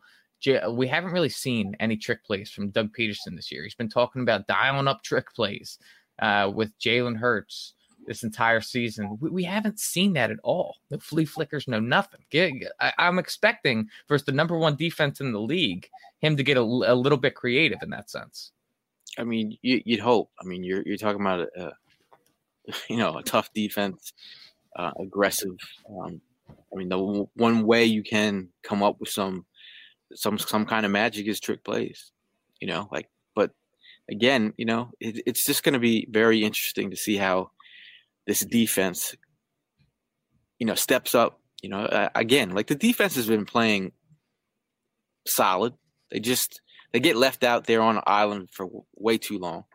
we 0.69 0.87
haven't 0.87 1.11
really 1.11 1.29
seen 1.29 1.75
any 1.79 1.97
trick 1.97 2.23
plays 2.23 2.49
from 2.49 2.69
Doug 2.69 2.95
Pederson 2.95 3.35
this 3.35 3.51
year. 3.51 3.63
He's 3.63 3.75
been 3.75 3.89
talking 3.89 4.21
about 4.21 4.47
dialing 4.47 4.87
up 4.87 5.03
trick 5.03 5.33
plays 5.33 5.79
uh, 6.19 6.51
with 6.53 6.77
Jalen 6.79 7.17
Hurts 7.17 7.73
this 8.07 8.23
entire 8.23 8.61
season. 8.61 9.17
We, 9.19 9.29
we, 9.29 9.43
haven't 9.43 9.79
seen 9.79 10.13
that 10.13 10.31
at 10.31 10.39
all. 10.43 10.77
No 10.89 10.97
flea 10.97 11.25
flickers, 11.25 11.67
no 11.67 11.79
nothing. 11.79 12.21
Get, 12.29 12.53
I, 12.79 12.93
am 12.97 13.19
expecting 13.19 13.89
versus 14.07 14.25
the 14.25 14.31
number 14.31 14.57
one 14.57 14.75
defense 14.75 15.21
in 15.21 15.31
the 15.31 15.39
league, 15.39 15.89
him 16.19 16.37
to 16.37 16.43
get 16.43 16.57
a, 16.57 16.61
a 16.61 16.95
little 16.95 17.17
bit 17.17 17.35
creative 17.35 17.83
in 17.83 17.89
that 17.91 18.09
sense. 18.09 18.51
I 19.17 19.23
mean, 19.23 19.57
you, 19.61 19.81
would 19.85 19.99
hope. 19.99 20.31
I 20.41 20.45
mean, 20.45 20.63
you're 20.63 20.81
you're 20.85 20.97
talking 20.97 21.21
about 21.21 21.41
a, 21.41 21.65
a, 21.65 22.73
you 22.89 22.97
know 22.97 23.17
a 23.17 23.23
tough 23.23 23.51
defense 23.53 24.13
uh, 24.75 24.91
aggressive. 24.99 25.57
Um, 25.89 26.21
I 26.73 26.77
mean, 26.77 26.89
the 26.89 27.27
one 27.35 27.65
way 27.65 27.85
you 27.85 28.03
can 28.03 28.49
come 28.63 28.81
up 28.81 28.99
with 28.99 29.09
some 29.09 29.45
some 30.15 30.37
some 30.37 30.65
kind 30.65 30.85
of 30.85 30.91
magic 30.91 31.27
is 31.27 31.39
trick 31.39 31.63
plays. 31.63 32.11
You 32.59 32.67
know, 32.67 32.87
like, 32.91 33.09
but 33.35 33.51
again, 34.09 34.53
you 34.57 34.65
know, 34.65 34.91
it, 34.99 35.21
it's 35.25 35.45
just 35.45 35.63
going 35.63 35.73
to 35.73 35.79
be 35.79 36.07
very 36.09 36.43
interesting 36.43 36.91
to 36.91 36.97
see 36.97 37.17
how 37.17 37.51
this 38.27 38.41
defense, 38.41 39.15
you 40.57 40.65
know, 40.65 40.75
steps 40.75 41.15
up. 41.15 41.39
You 41.61 41.69
know, 41.69 41.81
uh, 41.81 42.09
again, 42.15 42.51
like 42.51 42.67
the 42.67 42.75
defense 42.75 43.15
has 43.15 43.27
been 43.27 43.45
playing 43.45 43.91
solid. 45.27 45.73
They 46.11 46.19
just 46.19 46.61
they 46.91 46.99
get 46.99 47.15
left 47.15 47.43
out 47.43 47.65
there 47.65 47.81
on 47.81 47.97
an 47.97 48.03
island 48.07 48.49
for 48.51 48.65
w- 48.65 48.85
way 48.95 49.17
too 49.17 49.37
long. 49.37 49.65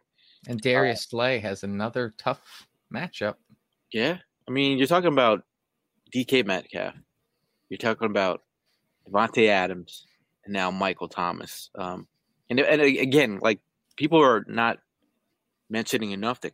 And 0.49 0.61
Darius 0.61 1.01
uh, 1.07 1.09
Slay 1.11 1.39
has 1.41 1.63
another 1.63 2.13
tough 2.19 2.67
matchup. 2.93 3.35
Yeah, 3.93 4.19
I 4.49 4.51
mean, 4.51 4.79
you're 4.79 4.87
talking 4.87 5.13
about 5.13 5.45
DK 6.15 6.45
Metcalf. 6.45 6.95
You're 7.69 7.79
talking 7.79 8.07
about 8.09 8.43
Davante 9.09 9.49
Adams, 9.49 10.07
and 10.45 10.53
now 10.53 10.71
Michael 10.71 11.09
Thomas. 11.09 11.71
Um, 11.75 12.07
and 12.51 12.61
and 12.61 12.81
again, 12.81 13.41
like 13.43 13.61
people 13.97 14.21
are 14.23 14.45
not 14.49 14.79
mentioning 15.71 16.11
enough 16.11 16.41
that 16.43 16.53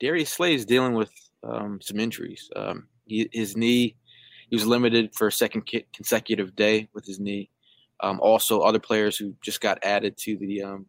Darius 0.00 0.30
Slay 0.30 0.54
is 0.54 0.66
dealing 0.66 0.94
with 0.94 1.12
um, 1.42 1.80
some 1.80 1.98
injuries. 1.98 2.50
Um, 2.54 2.88
he, 3.06 3.28
his 3.32 3.56
knee, 3.56 3.96
he 4.50 4.56
was 4.56 4.66
limited 4.66 5.14
for 5.14 5.26
a 5.26 5.32
second 5.32 5.70
consecutive 5.94 6.54
day 6.54 6.88
with 6.94 7.06
his 7.06 7.18
knee. 7.18 7.50
Um, 8.00 8.20
also, 8.20 8.60
other 8.60 8.80
players 8.80 9.16
who 9.16 9.34
just 9.42 9.60
got 9.60 9.78
added 9.84 10.16
to 10.18 10.36
the 10.36 10.62
um, 10.62 10.86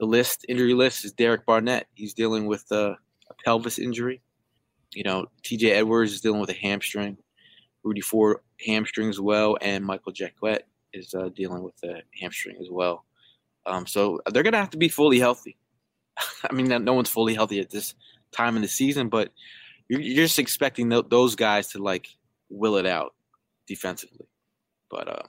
the 0.00 0.06
list, 0.06 0.44
injury 0.48 0.74
list, 0.74 1.04
is 1.04 1.12
Derek 1.12 1.46
Barnett. 1.46 1.86
He's 1.94 2.14
dealing 2.14 2.46
with 2.46 2.64
a 2.72 2.96
pelvis 3.44 3.78
injury. 3.78 4.20
You 4.92 5.04
know, 5.04 5.26
T.J. 5.42 5.70
Edwards 5.70 6.12
is 6.12 6.20
dealing 6.20 6.40
with 6.40 6.50
a 6.50 6.54
hamstring. 6.54 7.16
Rudy 7.84 8.00
Ford 8.00 8.38
hamstring 8.64 9.08
as 9.08 9.20
well, 9.20 9.56
and 9.60 9.84
Michael 9.84 10.12
Jacquet 10.12 10.66
is 10.92 11.14
uh, 11.14 11.28
dealing 11.34 11.62
with 11.62 11.74
a 11.84 12.02
hamstring 12.20 12.56
as 12.60 12.68
well. 12.70 13.04
Um, 13.66 13.86
so 13.86 14.20
they're 14.32 14.42
gonna 14.42 14.58
have 14.58 14.70
to 14.70 14.78
be 14.78 14.88
fully 14.88 15.18
healthy. 15.18 15.56
I 16.50 16.52
mean, 16.52 16.68
no 16.84 16.94
one's 16.94 17.10
fully 17.10 17.34
healthy 17.34 17.60
at 17.60 17.70
this 17.70 17.94
time 18.32 18.56
in 18.56 18.62
the 18.62 18.68
season, 18.68 19.08
but 19.08 19.30
you're, 19.88 20.00
you're 20.00 20.24
just 20.24 20.38
expecting 20.38 20.90
th- 20.90 21.06
those 21.10 21.34
guys 21.36 21.68
to 21.68 21.78
like 21.78 22.08
will 22.48 22.76
it 22.76 22.86
out 22.86 23.14
defensively. 23.66 24.26
But 24.90 25.08
uh, 25.08 25.22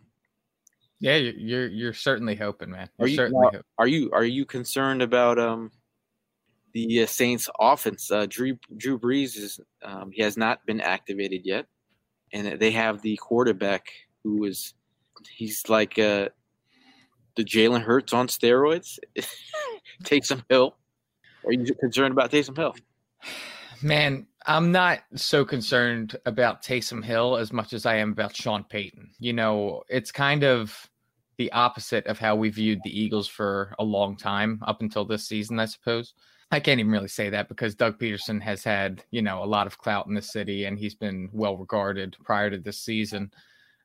yeah, 1.00 1.17
you're 1.17 1.67
you're 1.67 1.93
certainly 1.93 2.36
hoping, 2.36 2.72
man. 2.72 2.89
You're 2.98 3.05
are 3.05 3.10
you 3.10 3.15
certainly 3.15 3.48
are, 3.48 3.62
are, 3.77 3.88
you 3.88 4.12
are 4.13 4.24
you 4.24 4.46
concerned 4.46 5.01
about 5.01 5.38
um 5.38 5.72
the 6.74 7.03
uh, 7.03 7.05
Saints 7.05 7.50
offense? 7.60 8.10
Uh, 8.12 8.25
Drew 8.27 8.58
Drew 8.77 9.00
Brees 9.00 9.38
is 9.38 9.60
um, 9.84 10.12
he 10.12 10.22
has 10.24 10.38
not 10.38 10.65
been 10.65 10.82
activated 10.82 11.41
yet, 11.46 11.67
and 12.32 12.60
they 12.60 12.72
have 12.72 13.01
the 13.01 13.17
quarterback 13.17 13.88
who 14.24 14.46
is 14.46 14.74
he's 15.27 15.67
like 15.69 15.97
uh 15.99 16.29
the 17.35 17.43
Jalen 17.43 17.81
Hurts 17.81 18.13
on 18.13 18.27
steroids. 18.27 18.99
Taysom 20.03 20.43
Hill. 20.49 20.75
Are 21.45 21.53
you 21.53 21.73
concerned 21.75 22.11
about 22.11 22.31
Taysom 22.31 22.55
Hill? 22.55 22.75
Man, 23.81 24.27
I'm 24.45 24.71
not 24.71 24.99
so 25.15 25.43
concerned 25.43 26.15
about 26.25 26.63
Taysom 26.63 27.03
Hill 27.03 27.37
as 27.37 27.51
much 27.51 27.73
as 27.73 27.85
I 27.85 27.95
am 27.95 28.11
about 28.11 28.35
Sean 28.35 28.63
Payton. 28.63 29.11
You 29.19 29.33
know, 29.33 29.83
it's 29.89 30.11
kind 30.11 30.43
of 30.43 30.89
the 31.37 31.51
opposite 31.51 32.05
of 32.07 32.19
how 32.19 32.35
we 32.35 32.49
viewed 32.49 32.79
the 32.83 32.97
Eagles 32.97 33.27
for 33.27 33.73
a 33.79 33.83
long 33.83 34.15
time 34.15 34.61
up 34.65 34.81
until 34.81 35.05
this 35.05 35.27
season, 35.27 35.59
I 35.59 35.65
suppose. 35.65 36.13
I 36.51 36.59
can't 36.59 36.79
even 36.79 36.91
really 36.91 37.07
say 37.07 37.29
that 37.31 37.49
because 37.49 37.73
Doug 37.73 37.99
Pederson 37.99 38.41
has 38.41 38.63
had, 38.63 39.03
you 39.09 39.21
know, 39.21 39.43
a 39.43 39.45
lot 39.45 39.65
of 39.65 39.79
clout 39.79 40.05
in 40.07 40.13
the 40.13 40.21
city 40.21 40.65
and 40.65 40.77
he's 40.77 40.93
been 40.93 41.29
well 41.33 41.57
regarded 41.57 42.15
prior 42.23 42.51
to 42.51 42.59
this 42.59 42.79
season. 42.79 43.31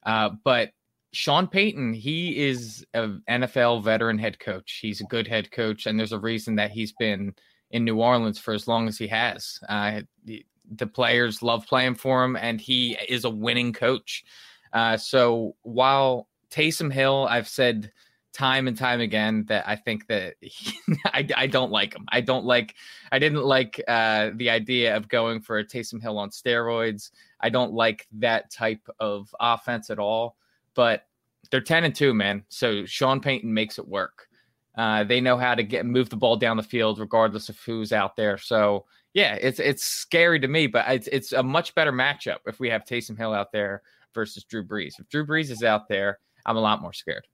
Uh, 0.05 0.31
but 0.45 0.73
Sean 1.13 1.47
Payton, 1.47 1.95
he 1.95 2.39
is 2.39 2.85
an 2.93 3.23
NFL 3.29 3.83
veteran 3.83 4.19
head 4.19 4.39
coach. 4.39 4.79
He's 4.83 5.01
a 5.01 5.05
good 5.05 5.27
head 5.27 5.51
coach, 5.51 5.87
and 5.87 5.99
there's 5.99 6.13
a 6.13 6.19
reason 6.19 6.57
that 6.57 6.71
he's 6.71 6.93
been 6.93 7.35
in 7.71 7.85
New 7.85 8.01
Orleans 8.01 8.39
for 8.39 8.53
as 8.53 8.69
long 8.69 8.89
as 8.89 8.99
he 8.99 9.07
has. 9.09 9.59
Uh, 9.69 10.03
the, 10.25 10.45
players 10.93 11.43
love 11.43 11.67
playing 11.67 11.95
for 11.95 12.25
him, 12.25 12.37
and 12.37 12.61
he 12.61 12.97
is 13.09 13.25
a 13.25 13.31
winning 13.31 13.73
coach. 13.73 14.25
Uh, 14.73 14.99
so 14.99 15.57
while 15.63 16.29
Taysom 16.51 16.93
Hill, 16.93 17.27
I've 17.31 17.49
said 17.49 17.91
time 18.35 18.69
and 18.69 18.77
time 18.77 19.01
again 19.01 19.47
that 19.49 19.67
I 19.67 19.77
think 19.77 20.07
that 20.09 20.35
he, 20.43 20.73
I, 21.07 21.27
I 21.35 21.47
don't 21.47 21.73
like 21.73 21.95
him. 21.95 22.05
I 22.09 22.21
don't 22.21 22.45
like. 22.45 22.75
I 23.11 23.19
didn't 23.19 23.45
like 23.45 23.83
uh, 23.89 24.31
the 24.35 24.51
idea 24.51 24.95
of 24.95 25.09
going 25.09 25.41
for 25.41 25.59
a 25.59 25.65
Taysom 25.65 26.03
Hill 26.03 26.19
on 26.19 26.29
steroids. 26.29 27.13
I 27.41 27.49
don't 27.49 27.73
like 27.73 28.07
that 28.19 28.51
type 28.51 28.87
of 29.01 29.35
offense 29.41 29.89
at 29.89 29.99
all 29.99 30.37
but 30.79 31.09
they're 31.51 31.61
10 31.61 31.83
and 31.83 31.95
2, 31.95 32.15
man. 32.15 32.45
So 32.51 32.87
Sean 32.87 33.19
Payton 33.19 33.53
makes 33.53 33.81
it 33.81 33.89
work. 33.89 34.29
Uh, 34.77 35.03
they 35.03 35.21
know 35.21 35.37
how 35.37 35.57
to 35.57 35.65
get 35.65 35.85
move 35.85 36.09
the 36.09 36.17
ball 36.17 36.37
down 36.37 36.57
the 36.57 36.63
field 36.63 37.01
regardless 37.01 37.49
of 37.49 37.59
who's 37.67 37.93
out 37.93 38.15
there. 38.15 38.39
So 38.39 38.85
yeah, 39.13 39.35
it's 39.35 39.59
it's 39.59 39.85
scary 39.85 40.39
to 40.39 40.47
me, 40.47 40.69
but 40.69 40.85
it's 40.89 41.09
it's 41.09 41.33
a 41.33 41.43
much 41.43 41.75
better 41.75 41.91
matchup 41.91 42.39
if 42.47 42.61
we 42.61 42.71
have 42.71 42.85
Taysom 42.85 43.19
Hill 43.19 43.33
out 43.33 43.51
there 43.51 43.83
versus 44.15 44.45
Drew 44.45 44.65
Brees. 44.65 45.01
If 45.01 45.09
Drew 45.09 45.27
Brees 45.27 45.51
is 45.51 45.65
out 45.65 45.89
there, 45.89 46.21
I'm 46.47 46.57
a 46.57 46.61
lot 46.61 46.81
more 46.81 46.93
scared. 46.93 47.27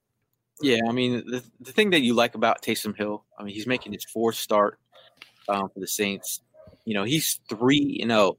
Yeah, 0.62 0.80
I 0.88 0.92
mean 0.92 1.22
the 1.26 1.44
the 1.60 1.72
thing 1.72 1.90
that 1.90 2.00
you 2.00 2.14
like 2.14 2.34
about 2.34 2.62
Taysom 2.62 2.96
Hill, 2.96 3.26
I 3.38 3.42
mean 3.42 3.52
he's 3.52 3.66
making 3.66 3.92
his 3.92 4.06
fourth 4.06 4.36
start 4.36 4.78
um, 5.50 5.68
for 5.68 5.80
the 5.80 5.86
Saints. 5.86 6.40
You 6.86 6.94
know 6.94 7.04
he's 7.04 7.40
three 7.50 7.98
you 8.00 8.06
know 8.06 8.38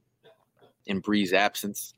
in 0.86 1.00
Brees' 1.00 1.32
absence. 1.32 1.94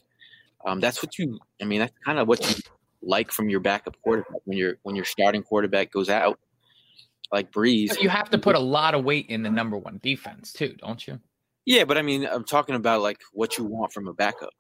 Um, 0.67 0.79
that's 0.79 1.03
what 1.03 1.19
you. 1.19 1.39
I 1.63 1.65
mean 1.65 1.81
that's 1.81 1.95
kind 2.05 2.19
of 2.19 2.29
what 2.29 2.47
you 2.47 2.63
like 3.03 3.31
from 3.31 3.49
your 3.49 3.61
backup 3.61 3.97
quarterback 4.03 4.41
when 4.45 4.59
your 4.59 4.79
when 4.83 4.97
your 4.97 5.05
starting 5.05 5.43
quarterback 5.43 5.93
goes 5.93 6.09
out, 6.09 6.39
like 7.33 7.53
Brees. 7.53 8.01
You 8.01 8.09
have 8.09 8.31
to 8.31 8.39
put 8.39 8.55
a 8.55 8.61
lot 8.61 8.95
of 8.95 9.05
weight 9.05 9.27
in 9.29 9.43
the 9.43 9.51
number 9.51 9.77
one 9.77 10.01
defense 10.03 10.53
too, 10.53 10.75
don't 10.79 11.07
you? 11.07 11.21
Yeah, 11.65 11.85
but 11.85 11.99
I 11.99 12.03
mean, 12.03 12.27
I'm 12.27 12.45
talking 12.45 12.75
about 12.75 13.03
like 13.03 13.21
what 13.33 13.59
you 13.59 13.65
want 13.65 13.93
from 13.93 14.09
a 14.09 14.15
backup. 14.15 14.55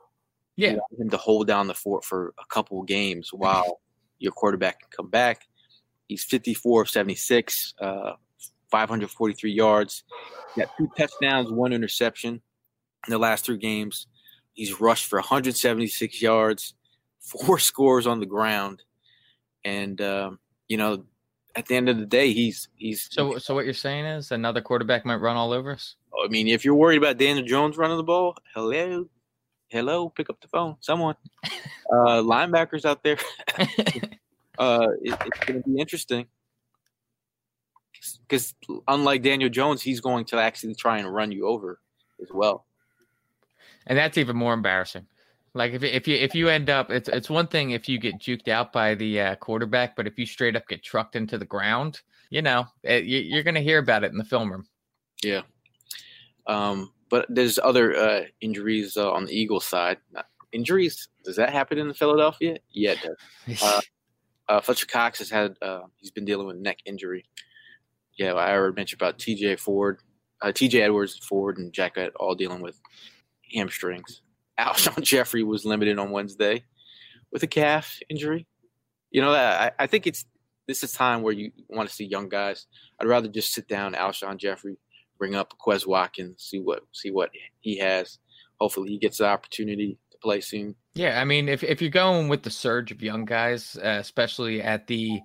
Yeah, 0.57 0.77
him 0.98 1.11
to 1.11 1.16
hold 1.16 1.46
down 1.46 1.68
the 1.68 1.74
fort 1.74 2.05
for 2.05 2.35
a 2.38 2.44
couple 2.53 2.83
games 2.83 3.31
while 3.33 3.81
your 4.18 4.33
quarterback 4.33 4.81
can 4.81 4.88
come 4.90 5.09
back. 5.09 5.42
He's 6.09 6.24
54 6.24 6.83
of 6.83 6.90
76, 6.90 7.74
uh, 7.81 8.12
543 8.70 9.53
yards. 9.53 10.05
got 10.57 10.68
two 10.77 10.90
touchdowns, 10.96 11.51
one 11.51 11.72
interception 11.72 12.40
in 13.07 13.11
the 13.11 13.18
last 13.18 13.44
three 13.44 13.59
games. 13.59 14.07
He's 14.55 14.81
rushed 14.81 15.07
for 15.07 15.18
176 15.18 16.20
yards, 16.20 16.74
four 17.29 17.59
scores 17.59 18.07
on 18.07 18.21
the 18.21 18.27
ground, 18.27 18.83
and 19.64 20.01
um, 20.01 20.38
you 20.69 20.77
know, 20.77 21.05
at 21.55 21.67
the 21.67 21.77
end 21.77 21.88
of 21.88 21.99
the 21.99 22.07
day, 22.07 22.33
he's 22.33 22.69
he's. 22.77 23.09
So, 23.11 23.38
so 23.38 23.55
what 23.55 23.64
you're 23.64 23.75
saying 23.75 24.05
is 24.05 24.31
another 24.31 24.61
quarterback 24.61 25.05
might 25.05 25.17
run 25.17 25.37
all 25.37 25.53
over 25.53 25.73
us. 25.73 25.97
I 26.25 26.29
mean, 26.29 26.49
if 26.49 26.64
you're 26.64 26.75
worried 26.75 26.99
about 26.99 27.19
Daniel 27.19 27.47
Jones 27.47 27.77
running 27.77 27.97
the 27.97 28.03
ball, 28.03 28.37
hello, 28.55 29.07
hello, 29.69 30.09
pick 30.09 30.31
up 30.31 30.41
the 30.41 30.49
phone, 30.49 30.77
someone. 30.81 31.14
uh, 31.93 32.23
linebackers 32.23 32.85
out 32.85 33.03
there. 33.03 33.19
uh, 34.59 34.88
it, 35.03 35.17
it's 35.27 35.38
going 35.41 35.62
to 35.62 35.69
be 35.69 35.79
interesting 35.79 36.27
because 38.27 38.55
unlike 38.87 39.23
Daniel 39.23 39.51
Jones, 39.51 39.83
he's 39.83 40.01
going 40.01 40.25
to 40.27 40.38
actually 40.38 40.75
try 40.75 40.99
and 40.99 41.12
run 41.12 41.33
you 41.33 41.47
over 41.47 41.81
as 42.23 42.29
well. 42.33 42.67
And 43.87 43.97
that's 43.97 44.19
even 44.19 44.37
more 44.37 44.53
embarrassing. 44.53 45.07
Like 45.59 45.73
if 45.73 45.83
if 45.83 46.07
you 46.07 46.14
if 46.14 46.37
you 46.37 46.49
end 46.49 46.71
up, 46.71 46.88
it's 46.88 47.09
it's 47.09 47.29
one 47.29 47.49
thing 47.49 47.73
if 47.73 47.88
you 47.88 47.99
get 47.99 48.21
juked 48.21 48.47
out 48.47 48.73
by 48.73 48.94
the 48.94 49.21
uh, 49.21 49.35
quarterback, 49.35 49.97
but 49.97 50.07
if 50.07 50.16
you 50.16 50.25
straight 50.25 50.55
up 50.55 50.68
get 50.68 50.85
trucked 50.85 51.16
into 51.16 51.37
the 51.37 51.44
ground, 51.44 52.01
you 52.31 52.42
know 52.42 52.66
it, 52.85 53.05
you, 53.05 53.37
are 53.37 53.42
going 53.42 53.57
to 53.57 53.61
hear 53.61 53.79
about 53.79 54.05
it 54.05 54.12
in 54.12 54.18
the 54.18 54.25
film 54.25 54.53
room. 54.53 54.68
Yeah, 55.21 55.42
um, 56.47 56.92
but 57.11 57.27
there's 57.29 57.59
other 57.59 57.97
uh, 57.97 58.23
injuries 58.40 58.97
uh, 58.97 59.11
on 59.11 59.25
the 59.25 59.33
Eagles 59.33 59.64
side. 59.64 59.99
Injuries 60.53 61.09
does 61.25 61.35
that 61.35 61.53
happen 61.53 61.77
in 61.77 61.92
Philadelphia? 61.92 62.59
Yeah, 62.71 62.92
it 62.92 63.01
does. 63.03 63.62
Uh, 63.62 63.81
uh, 64.49 64.61
Fletcher 64.62 64.87
Cox 64.87 65.18
has 65.18 65.29
had 65.29 65.57
uh, 65.61 65.81
he's 65.97 66.12
been 66.12 66.25
dealing 66.25 66.47
with 66.47 66.57
neck 66.57 66.79
injury. 66.87 67.27
Yeah, 68.16 68.35
I 68.35 68.53
already 68.53 68.77
mentioned 68.77 69.03
about 69.03 69.18
T.J. 69.18 69.57
Ford, 69.57 69.99
T.J. 70.55 70.83
Edwards, 70.83 71.18
Ford, 71.18 71.59
and 71.59 71.73
Jack 71.73 71.99
all 72.16 72.35
dealing 72.35 72.62
with 72.62 72.81
hamstrings. 73.53 74.23
Alshon 74.59 75.03
Jeffery 75.03 75.42
was 75.42 75.64
limited 75.64 75.99
on 75.99 76.11
Wednesday 76.11 76.64
with 77.33 77.42
a 77.42 77.47
calf 77.47 77.99
injury. 78.09 78.47
You 79.11 79.23
know, 79.23 79.33
I, 79.33 79.71
I 79.79 79.87
think 79.87 80.07
it's 80.07 80.25
this 80.66 80.83
is 80.83 80.92
time 80.92 81.23
where 81.23 81.33
you 81.33 81.51
want 81.68 81.88
to 81.88 81.94
see 81.94 82.05
young 82.05 82.29
guys. 82.29 82.66
I'd 83.01 83.09
rather 83.09 83.29
just 83.29 83.53
sit 83.53 83.68
down 83.68 83.94
Alshon 83.94 84.37
Jeffery, 84.37 84.77
bring 85.18 85.35
up 85.35 85.55
Quez 85.64 85.87
Watkins, 85.87 86.42
see 86.42 86.61
what 86.61 86.83
see 86.92 87.11
what 87.11 87.31
he 87.61 87.79
has. 87.79 88.18
Hopefully, 88.61 88.90
he 88.90 88.99
gets 88.99 89.18
the 89.18 89.27
opportunity 89.27 89.99
to 90.12 90.18
play 90.18 90.40
soon. 90.40 90.75
Yeah, 90.94 91.21
I 91.21 91.25
mean, 91.25 91.49
if 91.49 91.64
if 91.64 91.81
you're 91.81 91.90
going 91.90 92.29
with 92.29 92.42
the 92.42 92.51
surge 92.51 92.90
of 92.90 93.03
young 93.03 93.25
guys, 93.25 93.79
uh, 93.83 93.99
especially 94.01 94.61
at 94.61 94.87
the 94.87 95.21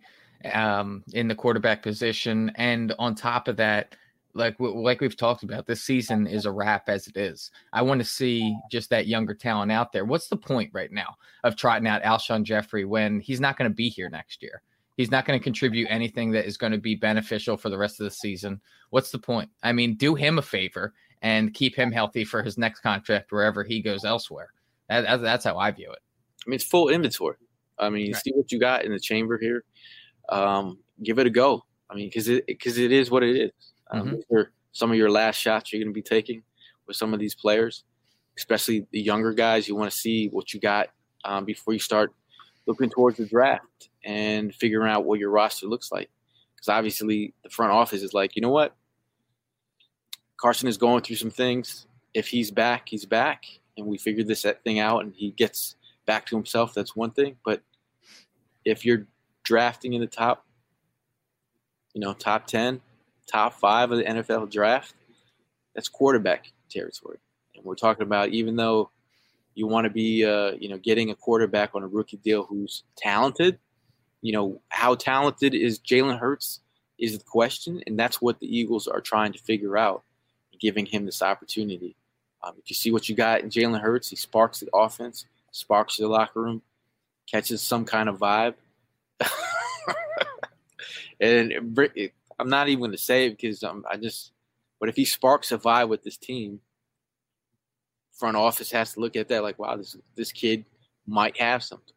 um, 0.52 1.04
in 1.13 1.28
the 1.28 1.36
quarterback 1.36 1.84
position, 1.84 2.52
and 2.56 2.93
on 2.98 3.15
top 3.15 3.48
of 3.48 3.58
that, 3.58 3.96
Like 4.36 4.56
like 4.60 5.00
we've 5.00 5.15
talked 5.15 5.43
about, 5.43 5.67
this 5.67 5.84
season 5.84 6.26
is 6.26 6.46
a 6.46 6.52
wrap 6.52 6.89
as 6.89 7.08
it 7.08 7.17
is. 7.17 7.52
I 7.72 7.84
want 7.84 8.02
to 8.02 8.06
see 8.06 8.56
just 8.72 8.89
that 8.89 9.08
younger 9.08 9.36
talent 9.36 9.72
out 9.72 9.91
there. 9.91 10.06
What's 10.06 10.28
the 10.28 10.38
point 10.38 10.72
right 10.74 10.91
now 10.91 11.15
of 11.43 11.56
trotting 11.56 11.88
out 11.88 12.04
Alshon 12.04 12.43
Jeffery 12.43 12.86
when 12.86 13.19
he's 13.19 13.39
not 13.39 13.58
going 13.58 13.69
to 13.69 13.76
be 13.76 13.89
here 13.89 14.10
next 14.10 14.41
year? 14.41 14.62
He's 14.98 15.12
not 15.12 15.26
going 15.26 15.39
to 15.39 15.43
contribute 15.43 15.88
anything 15.89 16.32
that 16.32 16.46
is 16.46 16.58
going 16.58 16.72
to 16.72 16.78
be 16.78 16.96
beneficial 16.96 17.58
for 17.58 17.69
the 17.69 17.78
rest 17.78 18.00
of 18.00 18.06
the 18.06 18.12
season. 18.12 18.62
What's 18.91 19.12
the 19.12 19.19
point? 19.19 19.50
I 19.63 19.72
mean, 19.72 19.96
do 19.96 20.15
him 20.15 20.38
a 20.38 20.43
favor 20.43 20.93
and 21.22 21.54
keep 21.54 21.76
him 21.76 21.91
healthy 21.91 22.26
for 22.26 22.43
his 22.43 22.58
next 22.58 22.82
contract 22.82 23.32
wherever 23.32 23.63
he 23.63 23.82
goes 23.82 24.06
elsewhere. 24.06 24.50
That, 24.89 25.22
that's 25.22 25.46
how 25.46 25.58
I 25.58 25.72
view 25.72 25.91
it. 25.91 26.00
I 26.46 26.50
mean, 26.50 26.56
it's 26.56 26.63
full 26.63 26.89
inventory. 26.89 27.38
I 27.80 27.89
mean, 27.89 28.12
right. 28.12 28.22
see 28.22 28.32
what 28.32 28.52
you 28.52 28.60
got 28.60 28.86
in 28.86 28.91
the 28.91 29.00
chamber 29.00 29.39
here. 29.39 29.63
Um, 30.30 30.78
give 31.02 31.17
it 31.19 31.28
a 31.28 31.30
go. 31.30 31.63
I 31.89 31.96
mean, 31.96 32.08
because 32.08 32.28
it 32.28 32.46
because 32.46 32.78
it 32.78 32.91
is 32.91 33.10
what 33.10 33.24
it 33.24 33.36
is. 33.36 33.73
Um, 33.91 34.22
mm-hmm. 34.32 34.41
some 34.72 34.91
of 34.91 34.98
your 34.98 35.12
last 35.12 35.38
shots 35.38 35.72
you're 35.72 35.84
going 35.84 35.93
to 35.93 35.93
be 35.93 36.02
taking 36.02 36.43
with 36.88 36.96
some 36.96 37.13
of 37.13 37.19
these 37.19 37.36
players, 37.36 37.84
especially 38.38 38.88
the 38.91 39.02
younger 39.02 39.34
guys. 39.34 39.67
You 39.67 39.76
want 39.76 39.91
to 39.91 39.98
see 39.98 40.30
what 40.30 40.54
you 40.54 40.60
got 40.60 40.89
um, 41.26 41.46
before 41.46 41.74
you 41.74 41.80
start 41.80 42.12
looking 42.65 42.89
towards 42.89 43.17
the 43.17 43.26
draft 43.26 43.89
and 44.04 44.54
figuring 44.56 44.89
out 44.89 45.06
what 45.06 45.19
your 45.19 45.30
roster 45.30 45.67
looks 45.67 45.91
like. 45.91 46.10
Because 46.56 46.69
obviously, 46.69 47.34
the 47.43 47.50
front 47.50 47.72
office 47.72 48.02
is 48.02 48.13
like, 48.13 48.36
you 48.36 48.41
know 48.41 48.50
what, 48.50 48.76
Carson 50.38 50.67
is 50.67 50.78
going 50.78 51.02
through 51.04 51.17
some 51.17 51.32
things. 51.32 51.88
If 52.13 52.28
he's 52.28 52.52
back, 52.52 52.89
he's 52.89 53.06
back, 53.06 53.46
and 53.78 53.88
we 53.88 53.98
figured 53.98 54.28
this 54.28 54.46
thing 54.63 54.80
out, 54.80 55.04
and 55.04 55.13
he 55.15 55.32
gets 55.32 55.76
back 56.06 56.26
to 56.28 56.36
himself. 56.36 56.74
That's 56.74 56.96
one 56.96 57.12
thing. 57.12 57.38
But 57.43 57.62
if 58.65 58.86
you're 58.86 59.08
drafting 59.43 59.93
in 59.93 60.02
the 60.02 60.08
top, 60.08 60.46
you 61.93 62.02
know, 62.02 62.13
top 62.13 62.48
ten, 62.48 62.82
top 63.28 63.54
five 63.54 63.92
of 63.92 63.98
the 63.98 64.04
NFL 64.04 64.52
draft, 64.52 64.94
that's 65.76 65.90
quarterback 65.90 66.52
territory. 66.70 67.18
And 67.56 67.66
we're 67.66 67.76
talking 67.76 68.04
about 68.04 68.30
even 68.30 68.56
though 68.56 68.90
you 69.56 69.68
want 69.68 69.86
to 69.86 69.90
be, 69.90 70.26
uh, 70.26 70.52
you 70.60 70.70
know, 70.70 70.78
getting 70.78 71.12
a 71.12 71.16
quarterback 71.16 71.76
on 71.76 71.84
a 71.84 71.88
rookie 71.88 72.18
deal 72.18 72.44
who's 72.44 72.84
talented. 72.98 73.60
You 74.22 74.34
know, 74.34 74.62
how 74.70 74.96
talented 74.96 75.54
is 75.54 75.80
Jalen 75.80 76.20
Hurts 76.20 76.62
is 76.98 77.18
the 77.18 77.24
question, 77.24 77.82
and 77.86 78.00
that's 78.00 78.22
what 78.22 78.40
the 78.40 78.48
Eagles 78.48 78.88
are 78.88 79.02
trying 79.02 79.34
to 79.34 79.40
figure 79.40 79.78
out, 79.78 80.04
giving 80.60 80.86
him 80.86 81.06
this 81.06 81.22
opportunity. 81.22 81.96
Um, 82.44 82.54
if 82.58 82.70
you 82.70 82.76
see 82.76 82.92
what 82.92 83.10
you 83.10 83.16
got 83.16 83.42
in 83.42 83.50
Jalen 83.50 83.82
Hurts, 83.82 84.10
he 84.10 84.16
sparks 84.16 84.60
the 84.60 84.70
offense, 84.74 85.26
sparks 85.52 85.98
the 85.98 86.08
locker 86.08 86.42
room, 86.42 86.62
catches 87.30 87.62
some 87.62 87.86
kind 87.86 88.10
of 88.10 88.18
vibe. 88.18 88.56
and 91.20 91.52
it, 91.52 91.92
it, 91.96 92.14
I'm 92.39 92.50
not 92.50 92.67
even 92.67 92.80
going 92.80 92.91
to 92.91 92.98
say 92.98 93.28
it 93.28 93.32
because 93.32 93.63
um, 93.63 93.86
I 93.89 93.98
just, 93.98 94.32
but 94.80 94.89
if 94.89 94.96
he 94.96 95.06
sparks 95.06 95.52
a 95.52 95.58
vibe 95.58 95.89
with 95.89 96.04
this 96.04 96.17
team, 96.17 96.60
front 98.12 98.38
office 98.38 98.72
has 98.72 98.93
to 98.93 99.00
look 99.00 99.15
at 99.15 99.28
that 99.30 99.43
like, 99.43 99.60
wow, 99.60 99.76
this 99.76 99.96
this 100.15 100.32
kid 100.32 100.65
might 101.08 101.38
have 101.38 101.63
something. 101.63 101.93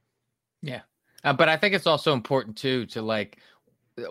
Yeah, 0.62 0.82
uh, 1.24 1.32
but 1.32 1.48
I 1.48 1.56
think 1.56 1.74
it's 1.74 1.86
also 1.86 2.12
important 2.12 2.56
too 2.56 2.86
to 2.86 3.02
like, 3.02 3.38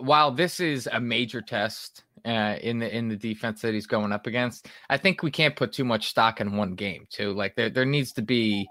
while 0.00 0.30
this 0.30 0.60
is 0.60 0.88
a 0.90 1.00
major 1.00 1.40
test 1.40 2.04
uh, 2.24 2.56
in 2.60 2.78
the 2.78 2.94
in 2.94 3.08
the 3.08 3.16
defense 3.16 3.60
that 3.62 3.74
he's 3.74 3.86
going 3.86 4.12
up 4.12 4.26
against, 4.26 4.68
I 4.88 4.96
think 4.96 5.22
we 5.22 5.30
can't 5.30 5.56
put 5.56 5.72
too 5.72 5.84
much 5.84 6.08
stock 6.08 6.40
in 6.40 6.56
one 6.56 6.74
game 6.74 7.06
too. 7.10 7.32
Like 7.32 7.56
there 7.56 7.70
there 7.70 7.84
needs 7.84 8.12
to 8.14 8.22
be 8.22 8.68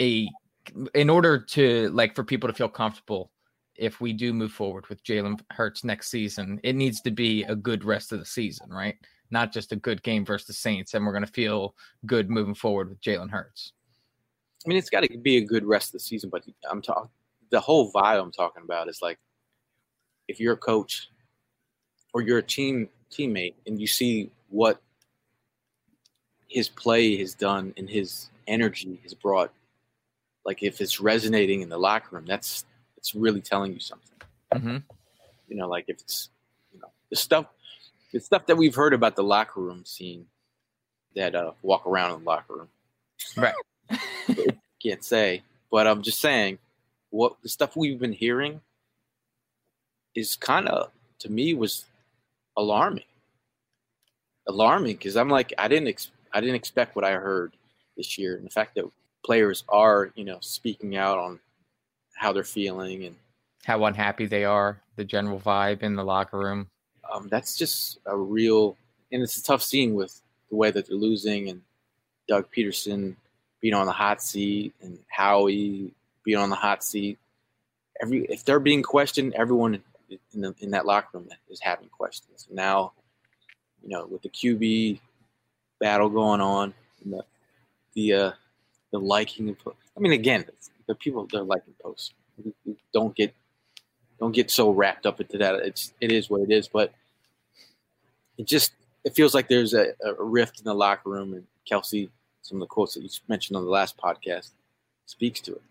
a 0.00 0.28
in 0.94 1.10
order 1.10 1.38
to 1.38 1.90
like 1.90 2.14
for 2.14 2.24
people 2.24 2.48
to 2.48 2.54
feel 2.54 2.68
comfortable 2.68 3.30
if 3.78 4.00
we 4.00 4.12
do 4.12 4.32
move 4.32 4.52
forward 4.52 4.86
with 4.88 5.02
Jalen 5.04 5.40
Hurts 5.50 5.84
next 5.84 6.08
season, 6.08 6.60
it 6.62 6.74
needs 6.74 7.00
to 7.02 7.10
be 7.10 7.44
a 7.44 7.54
good 7.54 7.84
rest 7.84 8.12
of 8.12 8.18
the 8.18 8.24
season, 8.24 8.70
right? 8.70 8.96
Not 9.30 9.52
just 9.52 9.72
a 9.72 9.76
good 9.76 10.02
game 10.02 10.24
versus 10.24 10.46
the 10.46 10.52
Saints, 10.52 10.94
and 10.94 11.04
we're 11.04 11.12
going 11.12 11.24
to 11.24 11.32
feel 11.32 11.74
good 12.04 12.30
moving 12.30 12.54
forward 12.54 12.88
with 12.88 13.00
Jalen 13.00 13.30
Hurts. 13.30 13.72
I 14.64 14.68
mean, 14.68 14.78
it's 14.78 14.90
got 14.90 15.02
to 15.02 15.18
be 15.18 15.36
a 15.36 15.44
good 15.44 15.64
rest 15.64 15.88
of 15.88 15.92
the 15.92 16.00
season, 16.00 16.30
but 16.30 16.44
I'm 16.70 16.82
talking 16.82 17.10
the 17.50 17.60
whole 17.60 17.92
vibe 17.92 18.20
I'm 18.20 18.32
talking 18.32 18.62
about 18.62 18.88
is 18.88 19.00
like 19.02 19.18
if 20.28 20.40
you're 20.40 20.54
a 20.54 20.58
coach 20.58 21.08
or 22.12 22.22
you're 22.22 22.38
a 22.38 22.42
team 22.42 22.88
teammate 23.10 23.54
and 23.66 23.80
you 23.80 23.86
see 23.86 24.30
what 24.48 24.80
his 26.48 26.68
play 26.68 27.16
has 27.16 27.34
done 27.34 27.72
and 27.76 27.88
his 27.88 28.30
energy 28.46 29.00
has 29.02 29.14
brought 29.14 29.52
like 30.44 30.62
if 30.62 30.80
it's 30.80 31.00
resonating 31.00 31.62
in 31.62 31.68
the 31.68 31.78
locker 31.78 32.16
room 32.16 32.24
that's 32.26 32.64
it's 32.96 33.14
really 33.14 33.40
telling 33.40 33.72
you 33.72 33.80
something. 33.80 34.18
Mm-hmm. 34.54 34.76
You 35.48 35.56
know, 35.56 35.68
like 35.68 35.84
if 35.88 36.00
it's 36.00 36.30
you 36.72 36.80
know 36.80 36.88
the 37.10 37.16
stuff 37.16 37.46
the 38.12 38.20
stuff 38.20 38.46
that 38.46 38.56
we've 38.56 38.74
heard 38.74 38.94
about 38.94 39.16
the 39.16 39.22
locker 39.22 39.60
room 39.60 39.84
scene 39.84 40.26
that 41.14 41.34
uh, 41.34 41.52
walk 41.62 41.86
around 41.86 42.12
in 42.14 42.20
the 42.20 42.24
locker 42.24 42.54
room. 42.54 42.68
Right. 43.36 43.54
can't 44.82 45.04
say, 45.04 45.42
but 45.70 45.86
I'm 45.86 46.02
just 46.02 46.20
saying 46.20 46.58
what 47.10 47.36
the 47.42 47.48
stuff 47.48 47.76
we've 47.76 47.98
been 47.98 48.12
hearing 48.12 48.60
is 50.14 50.36
kind 50.36 50.68
of 50.68 50.90
to 51.20 51.30
me 51.30 51.54
was 51.54 51.84
alarming. 52.56 53.04
Alarming 54.46 54.96
because 54.96 55.16
I'm 55.16 55.28
like 55.28 55.52
I 55.58 55.68
didn't 55.68 55.88
ex- 55.88 56.10
I 56.32 56.40
didn't 56.40 56.56
expect 56.56 56.94
what 56.94 57.04
I 57.04 57.12
heard 57.12 57.52
this 57.96 58.16
year, 58.16 58.36
and 58.36 58.46
the 58.46 58.50
fact 58.50 58.76
that 58.76 58.84
players 59.24 59.64
are 59.68 60.12
you 60.14 60.24
know 60.24 60.38
speaking 60.40 60.96
out 60.96 61.18
on 61.18 61.40
how 62.16 62.32
they're 62.32 62.44
feeling 62.44 63.04
and 63.04 63.16
how 63.64 63.84
unhappy 63.84 64.26
they 64.26 64.44
are, 64.44 64.80
the 64.96 65.04
general 65.04 65.38
vibe 65.38 65.82
in 65.82 65.94
the 65.94 66.04
locker 66.04 66.38
room. 66.38 66.68
Um, 67.12 67.28
that's 67.28 67.56
just 67.56 67.98
a 68.06 68.16
real, 68.16 68.76
and 69.12 69.22
it's 69.22 69.36
a 69.36 69.42
tough 69.42 69.62
scene 69.62 69.94
with 69.94 70.20
the 70.50 70.56
way 70.56 70.70
that 70.70 70.88
they're 70.88 70.96
losing 70.96 71.48
and 71.48 71.62
Doug 72.28 72.48
Pederson 72.52 73.16
being 73.60 73.74
on 73.74 73.86
the 73.86 73.92
hot 73.92 74.22
seat 74.22 74.74
and 74.82 74.98
Howie 75.08 75.92
being 76.24 76.38
on 76.38 76.50
the 76.50 76.56
hot 76.56 76.82
seat. 76.82 77.18
Every 78.02 78.24
if 78.26 78.44
they're 78.44 78.60
being 78.60 78.82
questioned, 78.82 79.34
everyone 79.34 79.82
in 80.34 80.40
the, 80.40 80.54
in 80.60 80.70
that 80.72 80.86
locker 80.86 81.18
room 81.18 81.28
is 81.48 81.60
having 81.60 81.88
questions. 81.88 82.46
Now, 82.50 82.92
you 83.82 83.88
know, 83.88 84.06
with 84.06 84.22
the 84.22 84.28
QB 84.28 85.00
battle 85.80 86.08
going 86.08 86.40
on, 86.40 86.74
and 87.02 87.14
the 87.14 87.24
the 87.94 88.12
uh, 88.12 88.32
the 88.90 88.98
liking. 88.98 89.56
I 89.66 90.00
mean, 90.00 90.12
again, 90.12 90.44
the 90.86 90.94
people 90.94 91.26
they're 91.30 91.42
liking 91.42 91.74
posts. 91.82 92.12
Don't 92.92 93.14
get 93.14 93.34
don't 94.18 94.32
get 94.32 94.50
so 94.50 94.70
wrapped 94.70 95.06
up 95.06 95.20
into 95.20 95.38
that. 95.38 95.56
It's 95.56 95.92
it 96.00 96.12
is 96.12 96.30
what 96.30 96.42
it 96.42 96.50
is, 96.50 96.68
but 96.68 96.92
it 98.38 98.46
just 98.46 98.72
it 99.04 99.14
feels 99.14 99.34
like 99.34 99.48
there's 99.48 99.74
a, 99.74 99.92
a 100.04 100.22
rift 100.22 100.58
in 100.58 100.64
the 100.64 100.74
locker 100.74 101.10
room, 101.10 101.32
and 101.34 101.46
Kelce, 101.70 102.08
some 102.42 102.56
of 102.58 102.60
the 102.60 102.66
quotes 102.66 102.94
that 102.94 103.02
you 103.02 103.08
mentioned 103.28 103.56
on 103.56 103.64
the 103.64 103.70
last 103.70 103.96
podcast, 103.96 104.50
speaks 105.06 105.40
to 105.40 105.52
it. 105.52 105.62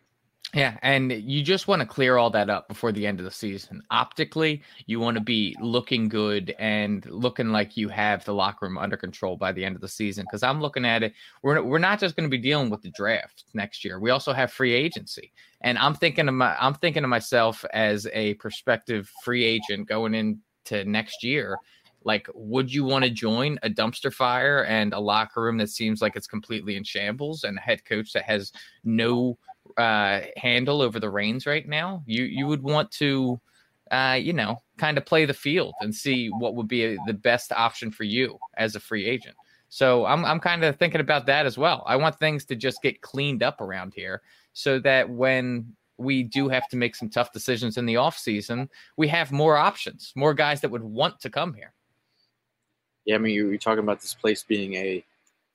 Yeah, 0.56 0.78
and 0.84 1.12
you 1.12 1.44
just 1.44 1.68
want 1.68 1.82
to 1.82 1.86
clear 1.86 2.16
all 2.16 2.30
that 2.30 2.50
up 2.50 2.70
before 2.70 2.94
the 2.94 3.06
end 3.06 3.20
of 3.20 3.26
the 3.26 3.32
season. 3.32 3.84
Optically, 3.92 4.64
you 4.86 5.02
want 5.02 5.18
to 5.18 5.22
be 5.22 5.54
looking 5.60 6.08
good 6.08 6.56
and 6.58 7.06
looking 7.08 7.50
like 7.50 7.76
you 7.76 7.90
have 7.90 8.24
the 8.24 8.34
locker 8.34 8.66
room 8.66 8.78
under 8.78 8.96
control 8.96 9.36
by 9.36 9.52
the 9.52 9.66
end 9.66 9.76
of 9.76 9.82
the 9.82 9.90
season. 9.90 10.24
Because 10.24 10.44
I'm 10.44 10.62
looking 10.62 10.86
at 10.86 11.04
it, 11.04 11.12
we're 11.44 11.62
we're 11.62 11.78
not 11.78 12.00
just 12.00 12.16
going 12.16 12.24
to 12.24 12.30
be 12.30 12.42
dealing 12.42 12.70
with 12.70 12.82
the 12.82 12.92
draft 12.92 13.44
next 13.54 13.84
year. 13.84 14.00
We 14.00 14.12
also 14.12 14.32
have 14.32 14.50
free 14.50 14.72
agency, 14.72 15.34
and 15.60 15.78
I'm 15.78 15.94
thinking 15.94 16.30
of 16.30 16.34
my 16.34 16.56
I'm 16.58 16.76
thinking 16.76 17.04
of 17.04 17.10
myself 17.10 17.66
as 17.74 18.08
a 18.14 18.36
prospective 18.36 19.12
free 19.26 19.44
agent 19.44 19.90
going 19.90 20.14
into 20.14 20.86
next 20.86 21.22
year. 21.22 21.58
Like, 22.06 22.30
would 22.34 22.72
you 22.72 22.86
want 22.86 23.04
to 23.04 23.10
join 23.10 23.60
a 23.64 23.70
dumpster 23.70 24.14
fire 24.14 24.64
and 24.66 24.94
a 24.94 25.00
locker 25.00 25.42
room 25.42 25.58
that 25.58 25.70
seems 25.70 26.02
like 26.02 26.16
it's 26.16 26.28
completely 26.28 26.78
in 26.78 26.86
shambles 26.86 27.44
and 27.44 27.58
a 27.58 27.62
head 27.62 27.84
coach 27.84 28.14
that 28.14 28.24
has 28.24 28.54
no 28.86 29.38
uh, 29.78 30.22
handle 30.38 30.82
over 30.82 31.00
the 31.00 31.10
reins 31.10 31.46
right 31.46 31.68
now, 31.68 32.04
you 32.06 32.24
you 32.24 32.48
would 32.48 32.64
want 32.64 32.92
to, 32.92 33.40
uh, 33.92 34.18
you 34.20 34.34
know, 34.34 34.58
kind 34.78 34.98
of 34.98 35.06
play 35.06 35.26
the 35.26 35.34
field 35.34 35.74
and 35.82 35.94
see 35.94 36.28
what 36.30 36.56
would 36.56 36.68
be 36.68 36.86
a, 36.86 36.98
the 37.08 37.14
best 37.14 37.52
option 37.52 37.92
for 37.92 38.04
you 38.04 38.38
as 38.58 38.76
a 38.76 38.80
free 38.80 39.06
agent. 39.06 39.36
So 39.70 40.06
I'm 40.06 40.24
I'm 40.24 40.40
kind 40.40 40.64
of 40.64 40.78
thinking 40.78 41.02
about 41.02 41.26
that 41.26 41.46
as 41.46 41.58
well. 41.58 41.84
I 41.86 41.96
want 41.98 42.18
things 42.18 42.46
to 42.46 42.56
just 42.56 42.82
get 42.82 43.02
cleaned 43.02 43.44
up 43.44 43.62
around 43.62 43.94
here 43.94 44.22
so 44.54 44.80
that 44.80 45.10
when 45.10 45.76
we 45.98 46.24
do 46.24 46.50
have 46.50 46.68
to 46.70 46.78
make 46.78 46.96
some 46.96 47.10
tough 47.10 47.32
decisions 47.32 47.78
in 47.78 47.86
the 47.86 47.98
off 47.98 48.18
season, 48.18 48.70
we 48.98 49.08
have 49.08 49.32
more 49.32 49.58
options, 49.58 50.12
more 50.16 50.34
guys 50.34 50.62
that 50.62 50.70
would 50.70 50.84
want 50.84 51.20
to 51.22 51.30
come 51.30 51.54
here. 51.54 51.74
Yeah, 53.06 53.16
I 53.16 53.18
mean, 53.20 53.34
you're, 53.34 53.58
talking 53.58 53.84
about 53.84 54.02
this 54.02 54.14
place 54.14 54.44
being 54.44 54.74
a 54.74 55.04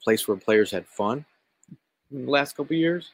place 0.02 0.26
where 0.26 0.36
players 0.36 0.70
had 0.70 0.86
fun 0.86 1.24
in 2.10 2.24
the 2.24 2.30
last 2.30 2.56
couple 2.56 2.76
years 2.76 3.10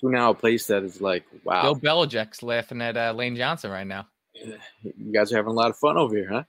to 0.00 0.10
now 0.10 0.30
a 0.30 0.34
place 0.34 0.66
that 0.66 0.82
is 0.82 1.00
like, 1.00 1.24
wow. 1.44 1.74
Bill 1.74 2.06
Belichick's 2.06 2.42
laughing 2.42 2.82
at 2.82 2.96
uh, 2.96 3.12
Lane 3.12 3.36
Johnson 3.36 3.70
right 3.70 3.86
now. 3.86 4.06
You 4.82 5.12
guys 5.12 5.32
are 5.32 5.36
having 5.36 5.52
a 5.52 5.54
lot 5.54 5.70
of 5.70 5.76
fun 5.76 5.96
over 5.96 6.14
here, 6.14 6.28
huh? 6.30 6.44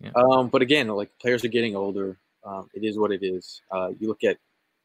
Yeah. 0.00 0.10
Um, 0.16 0.48
but 0.48 0.62
again, 0.62 0.88
like 0.88 1.10
players 1.20 1.44
are 1.44 1.48
getting 1.48 1.76
older. 1.76 2.18
Um, 2.44 2.68
it 2.74 2.84
is 2.84 2.98
what 2.98 3.12
it 3.12 3.22
is. 3.22 3.62
Uh, 3.70 3.90
you 3.98 4.08
look 4.08 4.24
at 4.24 4.38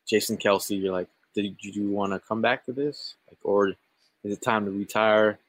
Jason 0.08 0.38
Kelce, 0.38 0.82
you're 0.82 0.94
like, 0.94 1.08
did 1.36 1.56
you 1.62 1.90
want 1.90 2.14
to 2.14 2.20
come 2.20 2.42
back 2.42 2.66
to 2.66 2.74
this? 2.74 3.16
Like, 3.30 3.38
or 3.44 3.70
is 3.70 3.76
it 4.24 4.42
time 4.42 4.66
to 4.66 4.72
retire? 4.72 5.40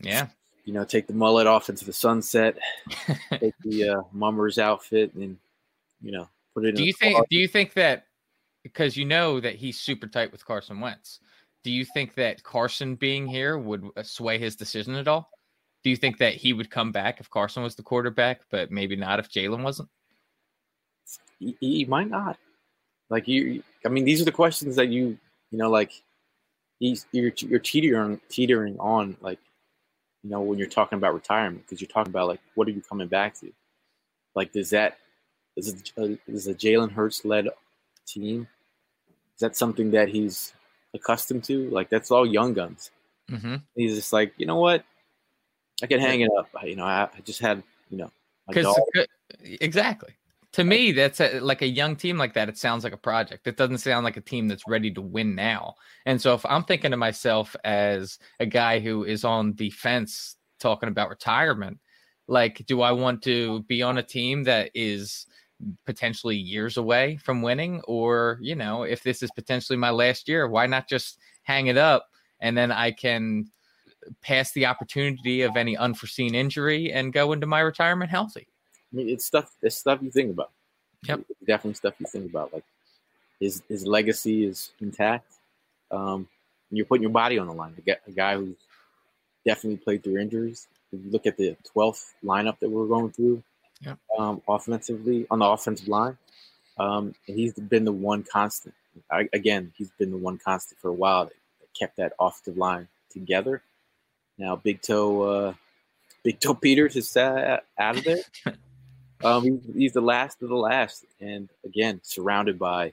Yeah. 0.00 0.28
you 0.64 0.72
know, 0.72 0.84
take 0.84 1.06
the 1.06 1.12
mullet 1.12 1.46
off 1.46 1.68
into 1.68 1.84
the 1.84 1.92
sunset, 1.92 2.56
take 3.30 3.54
the 3.64 3.88
uh, 3.88 4.02
mummer's 4.12 4.58
outfit, 4.58 5.14
and 5.14 5.36
you 6.00 6.12
know, 6.12 6.28
put 6.54 6.64
it. 6.64 6.76
Do 6.76 6.84
you 6.84 6.92
think? 6.92 7.18
Do 7.28 7.36
you 7.36 7.48
think 7.48 7.74
that 7.74 8.06
because 8.62 8.96
you 8.96 9.04
know 9.04 9.40
that 9.40 9.56
he's 9.56 9.78
super 9.78 10.06
tight 10.06 10.32
with 10.32 10.44
Carson 10.44 10.80
Wentz? 10.80 11.20
Do 11.62 11.70
you 11.70 11.84
think 11.84 12.14
that 12.14 12.42
Carson 12.42 12.94
being 12.94 13.26
here 13.26 13.58
would 13.58 13.86
uh, 13.96 14.02
sway 14.02 14.38
his 14.38 14.56
decision 14.56 14.94
at 14.94 15.08
all? 15.08 15.30
Do 15.82 15.90
you 15.90 15.96
think 15.96 16.18
that 16.18 16.34
he 16.34 16.52
would 16.52 16.70
come 16.70 16.92
back 16.92 17.20
if 17.20 17.30
Carson 17.30 17.62
was 17.62 17.74
the 17.74 17.82
quarterback, 17.82 18.42
but 18.50 18.70
maybe 18.70 18.96
not 18.96 19.18
if 19.18 19.30
Jalen 19.30 19.62
wasn't? 19.62 19.88
He, 21.38 21.56
he 21.60 21.84
might 21.86 22.08
not. 22.08 22.38
Like 23.08 23.26
you, 23.26 23.62
I 23.84 23.88
mean, 23.88 24.04
these 24.04 24.20
are 24.20 24.26
the 24.26 24.32
questions 24.32 24.76
that 24.76 24.88
you, 24.88 25.18
you 25.50 25.58
know, 25.58 25.70
like 25.70 25.92
he's 26.78 27.06
you're 27.12 27.32
you're 27.38 27.58
teetering 27.58 28.20
teetering 28.28 28.78
on 28.78 29.16
like, 29.20 29.38
you 30.22 30.30
know, 30.30 30.40
when 30.40 30.58
you're 30.58 30.68
talking 30.68 30.96
about 30.96 31.14
retirement 31.14 31.64
because 31.64 31.80
you're 31.80 31.88
talking 31.88 32.10
about 32.10 32.28
like 32.28 32.40
what 32.54 32.68
are 32.68 32.72
you 32.72 32.82
coming 32.82 33.08
back 33.08 33.34
to? 33.40 33.52
Like, 34.34 34.52
does 34.52 34.70
that 34.70 34.98
is 35.56 35.68
it 35.68 35.92
uh, 35.98 36.16
is 36.28 36.46
a 36.46 36.54
Jalen 36.54 36.92
Hurts 36.92 37.24
led 37.24 37.48
team? 38.06 38.46
Is 39.34 39.40
that 39.40 39.56
something 39.56 39.90
that 39.90 40.08
he's 40.08 40.52
accustomed 40.94 41.44
to? 41.44 41.68
Like 41.70 41.88
that's 41.88 42.10
all 42.10 42.26
young 42.26 42.52
guns. 42.52 42.90
Mm-hmm. 43.30 43.56
He's 43.74 43.94
just 43.94 44.12
like, 44.12 44.32
you 44.36 44.46
know 44.46 44.56
what? 44.56 44.84
I 45.82 45.86
can 45.86 46.00
hang 46.00 46.20
it 46.20 46.30
up. 46.38 46.48
You 46.64 46.76
know, 46.76 46.84
I, 46.84 47.04
I 47.04 47.20
just 47.24 47.40
had, 47.40 47.62
you 47.90 47.98
know, 47.98 48.10
because 48.48 48.76
exactly 49.42 50.14
to 50.52 50.64
me 50.64 50.92
that's 50.92 51.20
a, 51.20 51.38
like 51.40 51.62
a 51.62 51.66
young 51.66 51.94
team 51.96 52.18
like 52.18 52.34
that. 52.34 52.48
It 52.48 52.58
sounds 52.58 52.84
like 52.84 52.92
a 52.92 52.98
project. 52.98 53.46
It 53.46 53.56
doesn't 53.56 53.78
sound 53.78 54.04
like 54.04 54.16
a 54.16 54.22
team 54.22 54.48
that's 54.48 54.66
ready 54.66 54.90
to 54.92 55.00
win 55.00 55.34
now. 55.34 55.74
And 56.06 56.20
so 56.20 56.34
if 56.34 56.44
I'm 56.46 56.64
thinking 56.64 56.90
to 56.90 56.96
myself 56.96 57.54
as 57.64 58.18
a 58.40 58.46
guy 58.46 58.80
who 58.80 59.04
is 59.04 59.24
on 59.24 59.54
the 59.54 59.70
fence 59.70 60.36
talking 60.58 60.88
about 60.88 61.08
retirement, 61.08 61.78
like, 62.26 62.64
do 62.66 62.80
I 62.80 62.92
want 62.92 63.22
to 63.22 63.62
be 63.64 63.82
on 63.82 63.98
a 63.98 64.02
team 64.02 64.44
that 64.44 64.70
is 64.74 65.26
potentially 65.84 66.36
years 66.36 66.76
away 66.76 67.18
from 67.22 67.42
winning 67.42 67.80
or 67.86 68.38
you 68.40 68.54
know 68.54 68.82
if 68.82 69.02
this 69.02 69.22
is 69.22 69.30
potentially 69.32 69.76
my 69.76 69.90
last 69.90 70.28
year 70.28 70.48
why 70.48 70.66
not 70.66 70.88
just 70.88 71.18
hang 71.42 71.66
it 71.66 71.76
up 71.76 72.08
and 72.40 72.56
then 72.56 72.72
i 72.72 72.90
can 72.90 73.46
pass 74.22 74.52
the 74.52 74.66
opportunity 74.66 75.42
of 75.42 75.56
any 75.56 75.76
unforeseen 75.76 76.34
injury 76.34 76.92
and 76.92 77.12
go 77.12 77.32
into 77.32 77.46
my 77.46 77.60
retirement 77.60 78.10
healthy. 78.10 78.46
I 78.92 78.96
mean 78.96 79.08
it's 79.08 79.24
stuff 79.24 79.54
it's 79.62 79.76
stuff 79.76 80.00
you 80.02 80.10
think 80.10 80.32
about. 80.32 80.50
Yep. 81.04 81.20
It's 81.28 81.40
definitely 81.46 81.74
stuff 81.74 81.94
you 81.98 82.06
think 82.06 82.30
about 82.30 82.52
like 82.52 82.64
his 83.38 83.62
his 83.68 83.86
legacy 83.86 84.44
is 84.44 84.72
intact 84.80 85.32
um 85.90 86.28
and 86.70 86.76
you're 86.76 86.86
putting 86.86 87.02
your 87.02 87.10
body 87.10 87.38
on 87.38 87.46
the 87.46 87.52
line. 87.52 87.74
To 87.74 87.82
get 87.82 88.00
a 88.06 88.12
guy 88.12 88.36
who's 88.36 88.56
definitely 89.44 89.78
played 89.78 90.04
through 90.04 90.18
injuries. 90.18 90.68
If 90.92 91.04
you 91.04 91.10
look 91.10 91.26
at 91.26 91.36
the 91.36 91.56
12th 91.74 92.12
lineup 92.24 92.58
that 92.60 92.70
we're 92.70 92.86
going 92.86 93.12
through 93.12 93.42
yeah. 93.80 93.94
um, 94.18 94.42
offensively 94.48 95.26
on 95.30 95.40
the 95.40 95.46
offensive 95.46 95.88
line. 95.88 96.16
Um, 96.78 97.14
and 97.26 97.36
he's 97.36 97.54
been 97.54 97.84
the 97.84 97.92
one 97.92 98.22
constant. 98.22 98.74
I, 99.10 99.28
again, 99.32 99.72
he's 99.76 99.90
been 99.98 100.10
the 100.10 100.16
one 100.16 100.38
constant 100.38 100.80
for 100.80 100.88
a 100.88 100.94
while 100.94 101.26
that, 101.26 101.34
that 101.60 101.78
kept 101.78 101.96
that 101.96 102.12
offensive 102.18 102.56
line 102.56 102.88
together. 103.10 103.62
Now, 104.38 104.56
Big 104.56 104.80
Toe, 104.80 105.22
uh, 105.22 105.54
Big 106.22 106.40
Toe 106.40 106.54
Peters 106.62 106.96
is 106.96 107.16
uh, 107.16 107.58
out 107.78 107.98
of 107.98 108.04
there. 108.04 108.22
um, 109.24 109.44
he, 109.44 109.60
he's 109.74 109.92
the 109.92 110.00
last 110.00 110.42
of 110.42 110.48
the 110.48 110.56
last, 110.56 111.04
and 111.20 111.48
again, 111.64 112.00
surrounded 112.02 112.58
by 112.58 112.92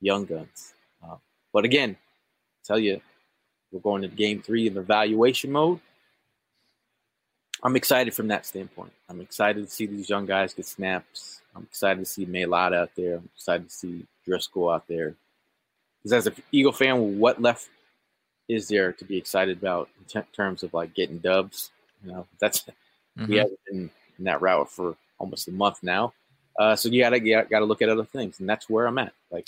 young 0.00 0.24
guns. 0.24 0.74
Uh, 1.02 1.16
but 1.52 1.64
again, 1.64 1.96
I 2.00 2.66
tell 2.66 2.78
you, 2.78 3.00
we're 3.70 3.80
going 3.80 4.02
to 4.02 4.08
game 4.08 4.42
three 4.42 4.66
in 4.66 4.76
evaluation 4.76 5.52
mode. 5.52 5.80
I'm 7.62 7.76
excited 7.76 8.14
from 8.14 8.28
that 8.28 8.46
standpoint. 8.46 8.92
I'm 9.08 9.20
excited 9.20 9.64
to 9.64 9.70
see 9.70 9.86
these 9.86 10.08
young 10.08 10.26
guys 10.26 10.54
get 10.54 10.66
snaps. 10.66 11.42
I'm 11.54 11.64
excited 11.64 12.00
to 12.00 12.06
see 12.06 12.26
Mailata 12.26 12.76
out 12.76 12.90
there. 12.96 13.16
I'm 13.16 13.28
excited 13.34 13.68
to 13.68 13.74
see 13.74 14.06
Driscoll 14.24 14.70
out 14.70 14.86
there. 14.88 15.14
Because 15.98 16.12
as 16.12 16.26
an 16.26 16.42
Eagle 16.52 16.72
fan, 16.72 17.18
what 17.18 17.42
left 17.42 17.68
is 18.48 18.68
there 18.68 18.92
to 18.92 19.04
be 19.04 19.16
excited 19.16 19.58
about 19.58 19.88
in 19.98 20.04
t- 20.06 20.28
terms 20.34 20.62
of 20.62 20.72
like 20.72 20.94
getting 20.94 21.18
dubs? 21.18 21.70
You 22.04 22.12
know, 22.12 22.26
that's 22.38 22.62
mm-hmm. 22.62 23.26
we 23.26 23.36
haven't 23.36 23.58
been 23.66 23.90
in 24.18 24.24
that 24.24 24.40
route 24.40 24.70
for 24.70 24.96
almost 25.18 25.48
a 25.48 25.52
month 25.52 25.82
now. 25.82 26.14
Uh, 26.58 26.74
so 26.74 26.88
you 26.88 27.02
gotta 27.02 27.20
got 27.20 27.58
to 27.60 27.64
look 27.64 27.82
at 27.82 27.88
other 27.88 28.04
things, 28.04 28.40
and 28.40 28.48
that's 28.48 28.68
where 28.68 28.86
I'm 28.86 28.98
at. 28.98 29.12
Like, 29.30 29.46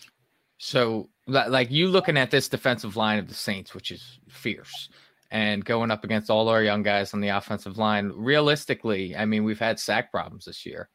so 0.58 1.08
like 1.26 1.70
you 1.70 1.88
looking 1.88 2.16
at 2.16 2.30
this 2.30 2.48
defensive 2.48 2.96
line 2.96 3.18
of 3.18 3.28
the 3.28 3.34
Saints, 3.34 3.74
which 3.74 3.90
is 3.90 4.18
fierce 4.28 4.88
and 5.32 5.64
going 5.64 5.90
up 5.90 6.04
against 6.04 6.30
all 6.30 6.48
our 6.50 6.62
young 6.62 6.82
guys 6.82 7.14
on 7.14 7.20
the 7.20 7.30
offensive 7.30 7.78
line. 7.78 8.12
Realistically, 8.14 9.16
I 9.16 9.24
mean, 9.24 9.44
we've 9.44 9.58
had 9.58 9.80
sack 9.80 10.10
problems 10.10 10.44
this 10.44 10.66
year. 10.66 10.90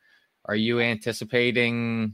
Are 0.46 0.56
you 0.56 0.80
anticipating? 0.80 2.14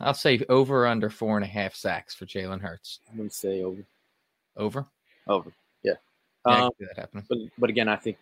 I'll 0.00 0.14
say 0.14 0.40
over 0.48 0.86
under 0.86 1.10
four 1.10 1.36
and 1.36 1.44
a 1.44 1.48
half 1.48 1.74
sacks 1.74 2.14
for 2.14 2.24
Jalen 2.24 2.60
Hurts. 2.60 3.00
I'm 3.10 3.16
gonna 3.16 3.30
say 3.30 3.62
over. 3.62 3.84
Over. 4.56 4.86
Over. 5.26 5.52
Yeah. 5.82 5.94
yeah 6.46 6.64
um, 6.66 6.70
that 6.78 6.96
happening. 6.96 7.24
But 7.28 7.38
but 7.58 7.68
again, 7.68 7.88
I 7.88 7.96
think 7.96 8.16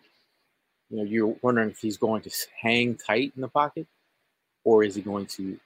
you 0.89 0.97
know 0.97 1.03
you're 1.03 1.35
wondering 1.43 1.69
if 1.69 1.79
he's 1.79 1.97
going 1.97 2.23
to 2.23 2.31
hang 2.59 2.95
tight 2.95 3.31
in 3.35 3.41
the 3.43 3.47
pocket, 3.47 3.85
or 4.63 4.83
is 4.83 4.95
he 4.95 5.01
going 5.03 5.27
to 5.27 5.59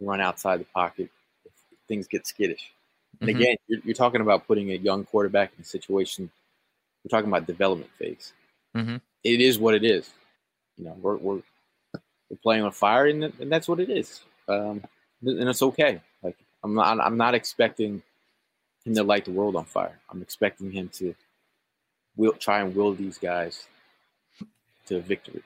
run 0.00 0.22
outside 0.22 0.58
the 0.58 0.66
pocket 0.74 1.10
if 1.44 1.52
things 1.86 2.06
get 2.06 2.26
skittish. 2.26 2.72
And 3.20 3.28
mm-hmm. 3.28 3.40
again, 3.40 3.56
you're, 3.68 3.80
you're 3.84 3.94
talking 3.94 4.22
about 4.22 4.46
putting 4.46 4.72
a 4.72 4.76
young 4.76 5.04
quarterback 5.04 5.52
in 5.56 5.62
a 5.62 5.66
situation 5.66 6.30
we're 7.04 7.16
talking 7.16 7.28
about 7.28 7.46
development 7.46 7.90
phase. 7.98 8.32
Mm-hmm. 8.76 8.96
It 9.22 9.40
is 9.40 9.58
what 9.58 9.74
it 9.74 9.84
is. 9.84 10.10
You 10.76 10.86
know, 10.86 10.96
we're 11.00 11.16
we're, 11.16 11.42
we're 11.94 12.38
playing 12.42 12.64
on 12.64 12.72
fire, 12.72 13.06
and, 13.06 13.24
and 13.24 13.52
that's 13.52 13.68
what 13.68 13.80
it 13.80 13.90
is. 13.90 14.22
Um, 14.48 14.82
and 15.22 15.48
it's 15.48 15.62
okay. 15.62 16.00
Like 16.22 16.36
I'm 16.62 16.74
not 16.74 17.00
I'm 17.00 17.16
not 17.16 17.34
expecting 17.34 18.02
him 18.84 18.94
to 18.94 19.02
light 19.02 19.24
the 19.24 19.30
world 19.30 19.56
on 19.56 19.64
fire. 19.64 19.98
I'm 20.10 20.22
expecting 20.22 20.70
him 20.70 20.88
to 20.94 21.14
will 22.16 22.32
try 22.32 22.60
and 22.60 22.74
will 22.74 22.94
these 22.94 23.18
guys 23.18 23.66
to 24.86 25.00
victory. 25.00 25.42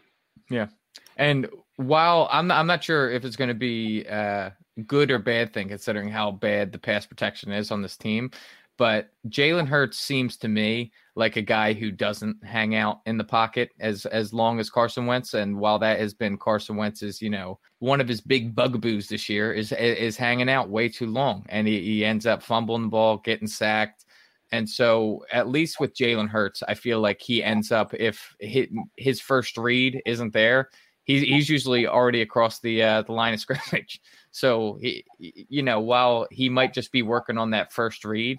Yeah. 0.50 0.68
And 1.16 1.48
while 1.76 2.28
I'm 2.30 2.46
not, 2.46 2.58
I'm 2.58 2.66
not 2.66 2.82
sure 2.82 3.10
if 3.10 3.24
it's 3.24 3.36
going 3.36 3.48
to 3.48 3.54
be 3.54 4.04
a 4.04 4.52
good 4.86 5.10
or 5.10 5.18
bad 5.18 5.52
thing, 5.52 5.68
considering 5.68 6.08
how 6.08 6.30
bad 6.30 6.72
the 6.72 6.78
pass 6.78 7.06
protection 7.06 7.52
is 7.52 7.70
on 7.70 7.82
this 7.82 7.96
team, 7.96 8.30
but 8.76 9.10
Jalen 9.28 9.66
Hurts 9.66 9.98
seems 9.98 10.36
to 10.38 10.48
me 10.48 10.92
like 11.18 11.34
a 11.34 11.42
guy 11.42 11.72
who 11.72 11.90
doesn't 11.90 12.44
hang 12.44 12.76
out 12.76 13.00
in 13.04 13.18
the 13.18 13.24
pocket 13.24 13.70
as 13.80 14.06
as 14.06 14.32
long 14.32 14.60
as 14.60 14.70
Carson 14.70 15.04
Wentz. 15.04 15.34
And 15.34 15.58
while 15.58 15.80
that 15.80 15.98
has 15.98 16.14
been 16.14 16.38
Carson 16.38 16.76
Wentz's, 16.76 17.20
you 17.20 17.28
know, 17.28 17.58
one 17.80 18.00
of 18.00 18.06
his 18.06 18.20
big 18.20 18.54
bugaboos 18.54 19.08
this 19.08 19.28
year 19.28 19.52
is 19.52 19.72
is 19.72 20.16
hanging 20.16 20.48
out 20.48 20.70
way 20.70 20.88
too 20.88 21.06
long, 21.06 21.44
and 21.48 21.66
he, 21.66 21.82
he 21.82 22.04
ends 22.04 22.24
up 22.24 22.40
fumbling 22.40 22.82
the 22.82 22.88
ball, 22.88 23.18
getting 23.18 23.48
sacked. 23.48 24.04
And 24.52 24.70
so, 24.70 25.24
at 25.32 25.48
least 25.48 25.80
with 25.80 25.94
Jalen 25.94 26.28
Hurts, 26.28 26.62
I 26.62 26.74
feel 26.74 27.00
like 27.00 27.20
he 27.20 27.42
ends 27.42 27.72
up 27.72 27.92
if 27.94 28.36
his 28.38 29.20
first 29.20 29.58
read 29.58 30.00
isn't 30.06 30.32
there, 30.32 30.70
he's 31.02 31.22
he's 31.22 31.48
usually 31.48 31.88
already 31.88 32.22
across 32.22 32.60
the 32.60 32.80
uh, 32.80 33.02
the 33.02 33.12
line 33.12 33.34
of 33.34 33.40
scrimmage. 33.46 34.00
So 34.30 34.78
he, 34.80 35.04
you 35.18 35.64
know, 35.64 35.80
while 35.80 36.28
he 36.30 36.48
might 36.48 36.72
just 36.72 36.92
be 36.92 37.02
working 37.02 37.38
on 37.38 37.50
that 37.50 37.72
first 37.72 38.04
read, 38.04 38.38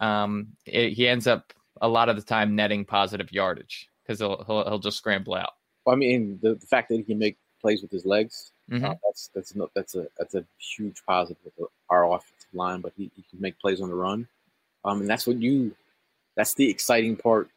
um, 0.00 0.48
it, 0.64 0.94
he 0.94 1.06
ends 1.06 1.26
up 1.26 1.52
a 1.80 1.88
lot 1.88 2.08
of 2.08 2.16
the 2.16 2.22
time 2.22 2.54
netting 2.56 2.84
positive 2.84 3.32
yardage 3.32 3.88
because 4.02 4.18
he'll, 4.18 4.44
he'll, 4.46 4.64
he'll 4.64 4.78
just 4.78 4.98
scramble 4.98 5.34
out. 5.34 5.52
Well, 5.84 5.94
I 5.94 5.98
mean, 5.98 6.38
the, 6.42 6.54
the 6.54 6.66
fact 6.66 6.88
that 6.88 6.96
he 6.96 7.02
can 7.02 7.18
make 7.18 7.36
plays 7.60 7.82
with 7.82 7.90
his 7.90 8.04
legs 8.04 8.52
mm-hmm. 8.70 8.84
uh, 8.84 8.94
that's 9.04 9.30
that's 9.34 9.54
no, 9.54 9.68
that's 9.74 9.94
a 9.94 10.06
that's 10.18 10.34
a 10.34 10.44
huge 10.58 11.02
positive 11.06 11.36
with 11.44 11.68
our 11.90 12.06
offensive 12.06 12.48
line. 12.52 12.80
But 12.80 12.92
he, 12.96 13.10
he 13.14 13.24
can 13.30 13.40
make 13.40 13.58
plays 13.58 13.80
on 13.80 13.88
the 13.88 13.94
run, 13.94 14.28
um, 14.84 15.00
and 15.00 15.08
that's 15.08 15.26
what 15.26 15.38
you 15.38 15.74
that's 16.36 16.54
the 16.54 16.68
exciting 16.68 17.16
part 17.16 17.48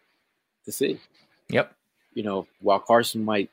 to 0.65 0.71
see. 0.71 0.99
Yep. 1.49 1.73
You 2.13 2.23
know, 2.23 2.47
while 2.61 2.79
Carson 2.79 3.23
might, 3.23 3.49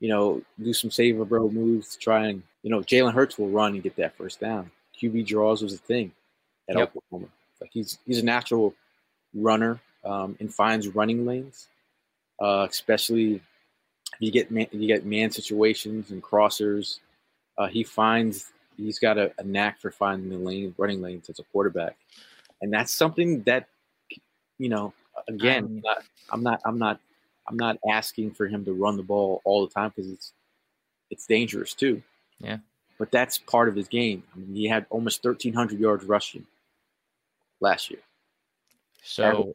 you 0.00 0.08
know, 0.08 0.42
do 0.60 0.72
some 0.72 0.90
saver 0.90 1.24
bro 1.24 1.48
moves 1.48 1.92
to 1.92 1.98
try 1.98 2.26
and 2.26 2.42
you 2.62 2.70
know 2.70 2.80
Jalen 2.80 3.12
Hurts 3.14 3.38
will 3.38 3.50
run 3.50 3.74
and 3.74 3.82
get 3.82 3.96
that 3.96 4.16
first 4.16 4.40
down. 4.40 4.70
QB 5.00 5.26
draws 5.26 5.62
was 5.62 5.74
a 5.74 5.78
thing 5.78 6.12
at 6.68 6.76
yep. 6.76 6.92
Oklahoma. 6.96 7.30
Like 7.60 7.70
he's 7.72 7.98
he's 8.06 8.20
a 8.20 8.24
natural 8.24 8.74
runner 9.34 9.80
um, 10.04 10.36
and 10.40 10.52
finds 10.52 10.88
running 10.88 11.26
lanes, 11.26 11.68
uh, 12.40 12.66
especially 12.68 13.34
if 13.34 14.20
you 14.20 14.30
get 14.30 14.50
man, 14.50 14.66
you 14.72 14.86
get 14.86 15.04
man 15.04 15.30
situations 15.30 16.10
and 16.10 16.22
crossers. 16.22 17.00
Uh, 17.56 17.66
he 17.66 17.84
finds 17.84 18.52
he's 18.76 18.98
got 18.98 19.18
a, 19.18 19.32
a, 19.38 19.44
knack 19.44 19.80
for 19.80 19.90
finding 19.90 20.30
the 20.30 20.38
lane, 20.38 20.74
running 20.76 21.00
lanes 21.00 21.28
as 21.30 21.38
a 21.38 21.44
quarterback, 21.44 21.96
and 22.60 22.72
that's 22.72 22.92
something 22.92 23.42
that 23.42 23.68
you 24.58 24.68
know. 24.68 24.92
Again, 25.28 25.64
I'm 25.64 25.80
not, 25.80 26.02
I'm 26.32 26.42
not, 26.42 26.60
I'm 26.64 26.78
not, 26.78 27.00
I'm 27.48 27.56
not 27.56 27.78
asking 27.88 28.32
for 28.32 28.46
him 28.46 28.64
to 28.64 28.72
run 28.72 28.96
the 28.96 29.02
ball 29.02 29.40
all 29.44 29.64
the 29.66 29.72
time 29.72 29.92
because 29.94 30.10
it's 30.10 30.32
it's 31.10 31.26
dangerous 31.26 31.72
too. 31.72 32.02
Yeah, 32.40 32.58
but 32.98 33.10
that's 33.10 33.38
part 33.38 33.68
of 33.68 33.76
his 33.76 33.88
game. 33.88 34.24
I 34.34 34.38
mean, 34.38 34.54
he 34.54 34.66
had 34.66 34.86
almost 34.90 35.24
1,300 35.24 35.78
yards 35.78 36.04
rushing 36.04 36.46
last 37.60 37.90
year. 37.90 38.00
So 39.04 39.54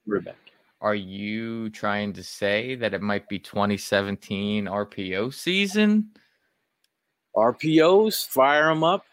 Are 0.80 0.96
you 0.96 1.70
trying 1.72 2.14
to 2.14 2.24
say 2.24 2.76
that 2.76 2.94
it 2.94 3.02
might 3.02 3.28
be 3.28 3.40
2017 3.40 4.66
RPO 4.66 5.34
season? 5.34 6.12
RPOs, 7.36 8.28
fire 8.28 8.68
them 8.68 8.84
up, 8.84 9.06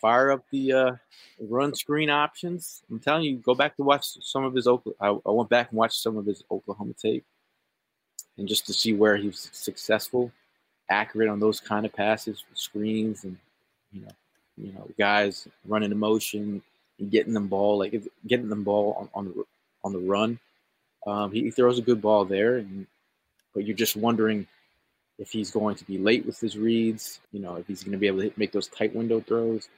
fire 0.00 0.32
up 0.32 0.44
the 0.50 0.72
uh, 0.72 0.90
run 1.38 1.74
screen 1.74 2.08
options. 2.08 2.82
I'm 2.90 2.98
telling 2.98 3.24
you, 3.24 3.36
go 3.36 3.54
back 3.54 3.76
to 3.76 3.82
watch 3.82 4.06
some 4.22 4.44
of 4.44 4.54
his 4.54 4.66
Oklahoma. 4.66 5.20
I, 5.24 5.28
I 5.28 5.32
went 5.32 5.50
back 5.50 5.70
and 5.70 5.78
watched 5.78 6.00
some 6.00 6.16
of 6.16 6.26
his 6.26 6.42
Oklahoma 6.50 6.94
tape, 7.00 7.24
and 8.38 8.48
just 8.48 8.66
to 8.66 8.72
see 8.72 8.94
where 8.94 9.16
he 9.16 9.26
was 9.28 9.50
successful, 9.52 10.32
accurate 10.90 11.28
on 11.28 11.40
those 11.40 11.60
kind 11.60 11.84
of 11.84 11.92
passes, 11.92 12.42
screens, 12.54 13.24
and 13.24 13.36
you 13.92 14.00
know, 14.00 14.12
you 14.56 14.72
know, 14.72 14.88
guys 14.98 15.46
running 15.66 15.92
in 15.92 15.98
motion 15.98 16.62
and 16.98 17.10
getting 17.10 17.34
them 17.34 17.48
ball, 17.48 17.78
like 17.78 18.02
getting 18.26 18.48
them 18.48 18.64
ball 18.64 18.96
on, 18.98 19.08
on 19.14 19.24
the 19.26 19.44
on 19.88 19.94
the 19.94 20.08
run. 20.08 20.38
Um, 21.06 21.32
he, 21.32 21.44
he 21.44 21.50
throws 21.50 21.78
a 21.78 21.82
good 21.82 22.02
ball 22.02 22.24
there, 22.24 22.58
and 22.58 22.86
but 23.54 23.64
you're 23.64 23.76
just 23.76 23.96
wondering 23.96 24.46
if 25.18 25.30
he's 25.30 25.50
going 25.50 25.76
to 25.76 25.84
be 25.84 25.98
late 25.98 26.26
with 26.26 26.38
his 26.38 26.56
reads. 26.58 27.20
You 27.32 27.40
know, 27.40 27.56
if 27.56 27.66
he's 27.66 27.82
going 27.82 27.92
to 27.92 27.98
be 27.98 28.06
able 28.06 28.18
to 28.18 28.24
hit, 28.24 28.38
make 28.38 28.52
those 28.52 28.68
tight 28.68 28.94
window 28.94 29.20
throws. 29.20 29.68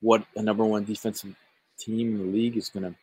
What 0.00 0.24
a 0.36 0.42
number 0.42 0.64
one 0.64 0.84
defensive 0.84 1.34
team 1.78 2.14
in 2.14 2.18
the 2.18 2.36
league 2.36 2.56
is 2.56 2.68
going 2.68 2.84
to 2.84 2.94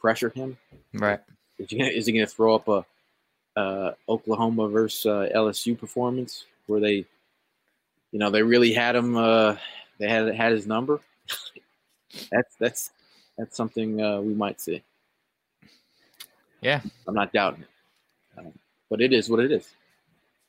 pressure 0.00 0.30
him. 0.30 0.56
Right. 0.94 1.20
Is 1.58 1.70
he 1.70 1.78
gonna, 1.78 1.90
is 1.90 2.06
he 2.06 2.12
going 2.12 2.26
to 2.26 2.32
throw 2.32 2.54
up 2.54 2.68
a 2.68 2.86
uh, 3.56 3.92
Oklahoma 4.08 4.68
versus 4.68 5.06
uh, 5.06 5.28
LSU 5.34 5.78
performance 5.78 6.46
where 6.66 6.80
they, 6.80 7.04
you 8.10 8.18
know, 8.18 8.30
they 8.30 8.42
really 8.42 8.72
had 8.72 8.96
him. 8.96 9.16
Uh, 9.16 9.56
they 9.98 10.08
had 10.08 10.34
had 10.34 10.52
his 10.52 10.66
number. 10.66 11.00
that's 12.32 12.54
that's 12.58 12.90
that's 13.36 13.56
something 13.56 14.00
uh, 14.02 14.20
we 14.20 14.34
might 14.34 14.60
see. 14.60 14.82
Yeah, 16.64 16.80
I'm 17.06 17.14
not 17.14 17.32
doubting 17.32 17.62
it, 17.62 18.38
um, 18.38 18.52
but 18.88 19.02
it 19.02 19.12
is 19.12 19.28
what 19.28 19.38
it 19.38 19.52
is. 19.52 19.68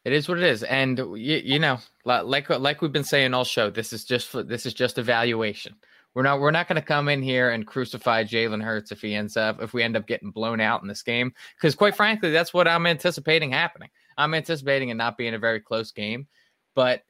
It 0.06 0.14
is 0.14 0.30
what 0.30 0.38
it 0.38 0.46
is, 0.46 0.64
and 0.64 0.98
you, 0.98 1.42
you 1.44 1.60
know, 1.60 1.78
like 2.06 2.50
like 2.50 2.82
we've 2.82 2.92
been 2.92 3.04
saying 3.04 3.34
all 3.34 3.44
show, 3.44 3.70
this 3.70 3.92
is 3.92 4.06
just 4.06 4.32
this 4.48 4.66
is 4.66 4.74
just 4.74 4.98
evaluation. 4.98 5.76
We're 6.14 6.24
not 6.24 6.40
we're 6.40 6.52
not 6.52 6.70
going 6.70 6.82
to 6.82 6.88
come 6.88 7.10
in 7.10 7.22
here 7.22 7.50
and 7.50 7.68
crucify 7.68 8.24
Jalen 8.24 8.64
Hurts 8.64 8.94
if 8.94 9.02
he 9.02 9.14
ends 9.14 9.36
up 9.36 9.62
if 9.62 9.74
we 9.74 9.84
end 9.84 9.98
up 9.98 10.08
getting 10.08 10.32
blown 10.32 10.62
out 10.62 10.82
in 10.82 10.88
this 10.88 11.04
game 11.04 11.34
because 11.58 11.76
quite 11.76 11.98
frankly, 11.98 12.32
that's 12.32 12.54
what 12.54 12.68
I'm 12.68 12.88
anticipating 12.88 13.52
happening. 13.52 13.90
I'm 14.18 14.34
anticipating 14.34 14.90
it 14.90 14.96
not 14.96 15.18
being 15.18 15.34
a 15.34 15.40
very 15.40 15.60
close 15.60 15.92
game, 15.92 16.28
but 16.74 17.04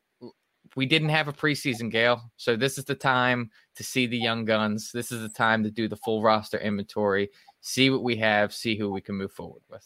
we 0.75 0.87
didn't 0.87 1.09
have 1.09 1.27
a 1.27 1.33
preseason, 1.33 1.91
Gail. 1.91 2.31
So 2.37 2.55
this 2.55 2.79
is 2.79 2.85
the 2.85 2.95
time 2.95 3.51
to 3.75 3.83
see 3.83 4.07
the 4.07 4.17
young 4.17 4.45
guns. 4.45 4.91
This 4.91 5.11
is 5.11 5.21
the 5.21 5.29
time 5.29 5.63
to 5.63 5.71
do 5.71 5.87
the 5.87 5.97
full 5.97 6.23
roster 6.23 6.57
inventory, 6.57 7.29
see 7.65 7.89
what 7.89 8.03
we 8.03 8.15
have, 8.17 8.53
see 8.53 8.77
who 8.77 8.91
we 8.91 9.01
can 9.01 9.15
move 9.15 9.31
forward 9.31 9.63
with. 9.71 9.83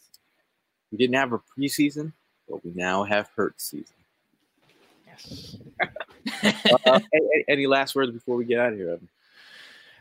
We 0.91 0.97
didn't 0.97 1.15
have 1.15 1.31
a 1.31 1.39
preseason, 1.39 2.11
but 2.49 2.63
we 2.65 2.73
now 2.75 3.05
have 3.05 3.29
Hurt 3.37 3.59
season. 3.61 3.95
Yes. 5.07 5.55
uh, 6.85 6.99
any, 7.13 7.45
any, 7.47 7.67
last 7.67 7.95
words 7.95 8.11
before 8.11 8.35
we 8.35 8.43
get 8.43 8.59
out 8.59 8.73
of 8.73 8.77
here, 8.77 8.89
Evan? 8.89 9.09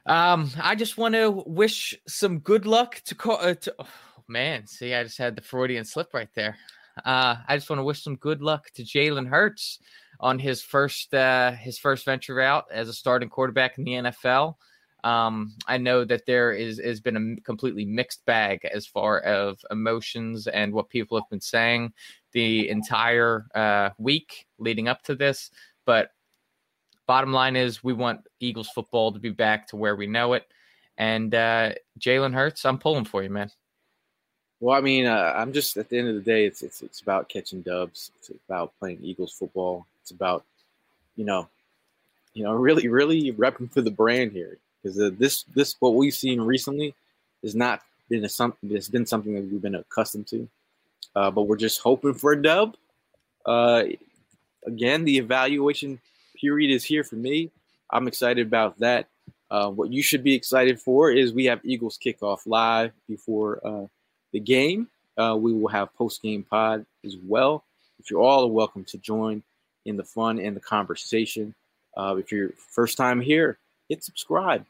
Um, 0.06 0.50
I 0.60 0.74
just 0.74 0.98
want 0.98 1.14
to 1.14 1.30
wish 1.30 1.94
some 2.08 2.40
good 2.40 2.66
luck 2.66 3.00
to, 3.04 3.14
co- 3.14 3.34
uh, 3.34 3.54
to 3.54 3.74
oh, 3.78 3.86
man. 4.26 4.66
See, 4.66 4.92
I 4.92 5.04
just 5.04 5.18
had 5.18 5.36
the 5.36 5.42
Freudian 5.42 5.84
slip 5.84 6.12
right 6.12 6.30
there. 6.34 6.56
Uh, 7.04 7.36
I 7.46 7.56
just 7.56 7.70
want 7.70 7.78
to 7.78 7.84
wish 7.84 8.02
some 8.02 8.16
good 8.16 8.42
luck 8.42 8.70
to 8.74 8.82
Jalen 8.82 9.28
Hurts 9.28 9.78
on 10.18 10.40
his 10.40 10.62
first 10.62 11.14
uh, 11.14 11.52
his 11.52 11.78
first 11.78 12.04
venture 12.04 12.40
out 12.40 12.64
as 12.72 12.88
a 12.88 12.92
starting 12.92 13.28
quarterback 13.28 13.78
in 13.78 13.84
the 13.84 13.92
NFL. 13.92 14.56
Um, 15.04 15.54
I 15.66 15.78
know 15.78 16.04
that 16.04 16.26
there 16.26 16.52
is 16.52 16.80
has 16.80 17.00
been 17.00 17.16
a 17.38 17.40
completely 17.42 17.84
mixed 17.84 18.24
bag 18.26 18.64
as 18.64 18.86
far 18.86 19.20
of 19.20 19.58
emotions 19.70 20.48
and 20.48 20.72
what 20.72 20.88
people 20.88 21.18
have 21.18 21.30
been 21.30 21.40
saying 21.40 21.92
the 22.32 22.68
entire 22.68 23.46
uh, 23.54 23.90
week 23.98 24.46
leading 24.58 24.88
up 24.88 25.02
to 25.04 25.14
this. 25.14 25.50
But 25.86 26.10
bottom 27.06 27.32
line 27.32 27.56
is, 27.56 27.84
we 27.84 27.92
want 27.92 28.26
Eagles 28.40 28.68
football 28.68 29.12
to 29.12 29.18
be 29.18 29.30
back 29.30 29.68
to 29.68 29.76
where 29.76 29.96
we 29.96 30.06
know 30.06 30.32
it. 30.32 30.46
And 30.98 31.32
uh, 31.34 31.72
Jalen 32.00 32.34
Hurts, 32.34 32.64
I'm 32.64 32.78
pulling 32.78 33.04
for 33.04 33.22
you, 33.22 33.30
man. 33.30 33.50
Well, 34.60 34.76
I 34.76 34.80
mean, 34.80 35.06
uh, 35.06 35.32
I'm 35.36 35.52
just 35.52 35.76
at 35.76 35.88
the 35.88 35.98
end 35.98 36.08
of 36.08 36.16
the 36.16 36.20
day, 36.20 36.44
it's 36.44 36.62
it's 36.62 36.82
it's 36.82 37.00
about 37.00 37.28
catching 37.28 37.62
dubs. 37.62 38.10
It's 38.18 38.32
about 38.48 38.72
playing 38.80 38.98
Eagles 39.02 39.32
football. 39.32 39.86
It's 40.02 40.10
about, 40.10 40.44
you 41.14 41.24
know, 41.24 41.48
you 42.34 42.42
know, 42.42 42.52
really, 42.54 42.88
really 42.88 43.32
repping 43.32 43.70
for 43.70 43.80
the 43.80 43.92
brand 43.92 44.32
here 44.32 44.58
because 44.82 44.96
this 45.18 45.44
this 45.54 45.76
what 45.80 45.94
we've 45.94 46.14
seen 46.14 46.40
recently 46.40 46.94
has 47.42 47.54
not 47.54 47.80
been 48.08 48.24
a 48.24 48.28
something. 48.28 48.70
It's 48.72 48.88
been 48.88 49.06
something 49.06 49.34
that 49.34 49.50
we've 49.50 49.62
been 49.62 49.74
accustomed 49.74 50.26
to, 50.28 50.48
uh, 51.14 51.30
but 51.30 51.42
we're 51.42 51.56
just 51.56 51.80
hoping 51.80 52.14
for 52.14 52.32
a 52.32 52.42
dub. 52.42 52.76
Uh, 53.44 53.84
again, 54.66 55.04
the 55.04 55.18
evaluation 55.18 56.00
period 56.40 56.70
is 56.70 56.84
here 56.84 57.04
for 57.04 57.16
me. 57.16 57.50
I'm 57.90 58.08
excited 58.08 58.46
about 58.46 58.78
that. 58.78 59.08
Uh, 59.50 59.70
what 59.70 59.90
you 59.90 60.02
should 60.02 60.22
be 60.22 60.34
excited 60.34 60.80
for 60.80 61.10
is 61.10 61.32
we 61.32 61.46
have 61.46 61.60
Eagles 61.64 61.98
kickoff 61.98 62.40
live 62.46 62.92
before 63.08 63.60
uh, 63.66 63.86
the 64.32 64.40
game. 64.40 64.88
Uh, 65.16 65.36
we 65.38 65.52
will 65.52 65.68
have 65.68 65.94
post 65.94 66.22
game 66.22 66.44
pod 66.44 66.84
as 67.04 67.16
well. 67.24 67.64
If 67.98 68.10
you're 68.10 68.20
all 68.20 68.50
welcome 68.50 68.84
to 68.84 68.98
join 68.98 69.42
in 69.86 69.96
the 69.96 70.04
fun 70.04 70.38
and 70.38 70.54
the 70.54 70.60
conversation. 70.60 71.54
Uh, 71.96 72.16
if 72.18 72.30
you're 72.30 72.50
first 72.70 72.96
time 72.96 73.20
here, 73.20 73.58
hit 73.88 74.04
subscribe. 74.04 74.66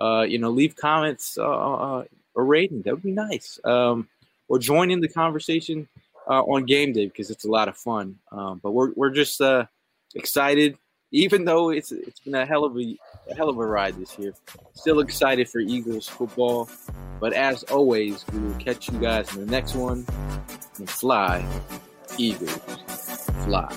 Uh, 0.00 0.22
you 0.22 0.38
know, 0.38 0.50
leave 0.50 0.76
comments 0.76 1.36
uh, 1.38 1.42
uh 1.42 2.04
or 2.34 2.44
rating. 2.44 2.82
That 2.82 2.94
would 2.94 3.02
be 3.02 3.12
nice. 3.12 3.58
Um, 3.64 4.08
or 4.48 4.58
join 4.58 4.90
in 4.90 5.00
the 5.00 5.08
conversation 5.08 5.88
uh, 6.28 6.42
on 6.42 6.64
game 6.64 6.92
day 6.92 7.06
because 7.06 7.30
it's 7.30 7.44
a 7.44 7.50
lot 7.50 7.68
of 7.68 7.76
fun. 7.76 8.18
Um, 8.30 8.60
but 8.62 8.72
we're 8.72 8.92
we're 8.94 9.10
just 9.10 9.40
uh, 9.40 9.66
excited, 10.14 10.76
even 11.10 11.44
though 11.44 11.70
it's 11.70 11.92
it's 11.92 12.20
been 12.20 12.34
a 12.34 12.46
hell 12.46 12.64
of 12.64 12.76
a, 12.76 12.96
a 13.30 13.34
hell 13.34 13.48
of 13.48 13.58
a 13.58 13.66
ride 13.66 13.96
this 13.96 14.18
year. 14.18 14.34
Still 14.74 15.00
excited 15.00 15.48
for 15.48 15.60
Eagles 15.60 16.08
football. 16.08 16.68
But 17.20 17.32
as 17.32 17.64
always, 17.64 18.24
we 18.32 18.38
will 18.38 18.54
catch 18.54 18.88
you 18.90 18.98
guys 18.98 19.34
in 19.34 19.44
the 19.44 19.50
next 19.50 19.74
one. 19.74 20.06
And 20.78 20.88
fly, 20.88 21.44
Eagles, 22.16 22.60
fly. 23.44 23.76